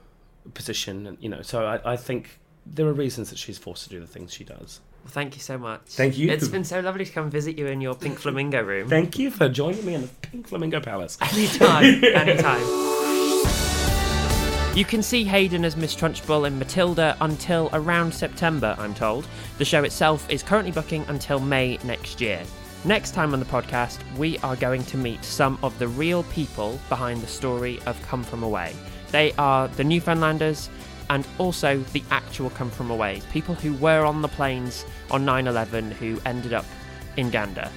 position, 0.53 1.07
and 1.07 1.17
you 1.21 1.29
know. 1.29 1.41
So 1.41 1.65
I, 1.65 1.93
I 1.93 1.95
think 1.95 2.39
there 2.65 2.87
are 2.87 2.93
reasons 2.93 3.29
that 3.29 3.37
she's 3.37 3.57
forced 3.57 3.83
to 3.83 3.89
do 3.89 3.99
the 3.99 4.07
things 4.07 4.33
she 4.33 4.43
does. 4.43 4.79
Well, 5.03 5.11
thank 5.11 5.35
you 5.35 5.41
so 5.41 5.57
much. 5.57 5.81
Thank 5.87 6.17
you. 6.17 6.29
It's 6.29 6.47
been 6.47 6.63
so 6.63 6.79
lovely 6.79 7.05
to 7.05 7.11
come 7.11 7.29
visit 7.29 7.57
you 7.57 7.67
in 7.67 7.81
your 7.81 7.93
pink 7.93 8.19
flamingo 8.19 8.61
room. 8.61 8.87
Thank 8.87 9.19
you 9.19 9.31
for 9.31 9.49
joining 9.49 9.85
me 9.85 9.95
in 9.95 10.01
the 10.03 10.07
Pink 10.07 10.47
Flamingo 10.47 10.79
Palace. 10.79 11.17
Anytime, 11.21 12.03
anytime. 12.03 12.61
You 14.75 14.85
can 14.85 15.03
see 15.03 15.23
Hayden 15.23 15.65
as 15.65 15.75
Miss 15.75 15.93
Trunchbull 15.95 16.47
in 16.47 16.57
Matilda 16.57 17.15
until 17.21 17.69
around 17.73 18.13
September, 18.13 18.75
I'm 18.79 18.95
told. 18.95 19.27
The 19.59 19.65
show 19.65 19.83
itself 19.83 20.27
is 20.31 20.41
currently 20.41 20.71
booking 20.71 21.05
until 21.09 21.39
May 21.39 21.77
next 21.83 22.19
year. 22.21 22.41
Next 22.85 23.13
time 23.13 23.33
on 23.33 23.39
the 23.39 23.45
podcast, 23.45 23.99
we 24.17 24.39
are 24.39 24.55
going 24.55 24.83
to 24.85 24.97
meet 24.97 25.23
some 25.23 25.59
of 25.61 25.77
the 25.79 25.87
real 25.87 26.23
people 26.23 26.79
behind 26.89 27.21
the 27.21 27.27
story 27.27 27.79
of 27.85 28.01
Come 28.01 28.23
From 28.23 28.41
Away. 28.41 28.73
They 29.11 29.31
are 29.33 29.67
the 29.67 29.83
Newfoundlanders 29.83 30.69
and 31.13 31.27
also 31.37 31.77
the 31.93 32.03
actual 32.09 32.49
Come 32.49 32.71
From 32.71 32.89
Away, 32.89 33.21
people 33.31 33.53
who 33.53 33.75
were 33.75 34.03
on 34.03 34.23
the 34.23 34.27
planes 34.27 34.83
on 35.11 35.23
9 35.23 35.45
11 35.45 35.91
who 35.91 36.19
ended 36.25 36.53
up 36.53 36.65
in 37.17 37.29
Gander. 37.29 37.69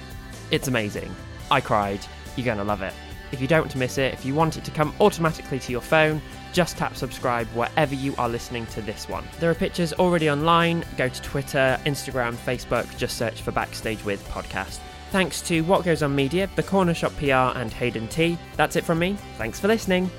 It's 0.49 0.67
amazing. 0.67 1.15
I 1.51 1.61
cried. 1.61 1.99
You're 2.35 2.45
going 2.45 2.57
to 2.57 2.63
love 2.63 2.81
it. 2.81 2.93
If 3.31 3.39
you 3.39 3.47
don't 3.47 3.61
want 3.61 3.71
to 3.73 3.77
miss 3.77 3.99
it, 3.99 4.11
if 4.11 4.25
you 4.25 4.33
want 4.33 4.57
it 4.57 4.63
to 4.63 4.71
come 4.71 4.91
automatically 4.99 5.59
to 5.59 5.71
your 5.71 5.81
phone, 5.81 6.19
just 6.51 6.77
tap 6.77 6.95
subscribe 6.95 7.45
wherever 7.49 7.93
you 7.93 8.15
are 8.17 8.27
listening 8.27 8.65
to 8.67 8.81
this 8.81 9.07
one. 9.07 9.23
There 9.39 9.51
are 9.51 9.55
pictures 9.55 9.93
already 9.93 10.31
online. 10.31 10.83
Go 10.97 11.07
to 11.07 11.21
Twitter, 11.21 11.79
Instagram, 11.85 12.35
Facebook, 12.37 12.97
just 12.97 13.17
search 13.17 13.43
for 13.43 13.51
Backstage 13.51 14.03
with 14.03 14.27
Podcast. 14.29 14.79
Thanks 15.11 15.41
to 15.43 15.61
What 15.61 15.85
Goes 15.85 16.01
On 16.01 16.15
Media, 16.15 16.49
The 16.55 16.63
Corner 16.63 16.95
Shop 16.95 17.15
PR, 17.17 17.55
and 17.59 17.71
Hayden 17.71 18.07
Tee. 18.07 18.39
That's 18.55 18.75
it 18.75 18.83
from 18.83 18.97
me. 18.97 19.15
Thanks 19.37 19.59
for 19.59 19.67
listening. 19.67 20.09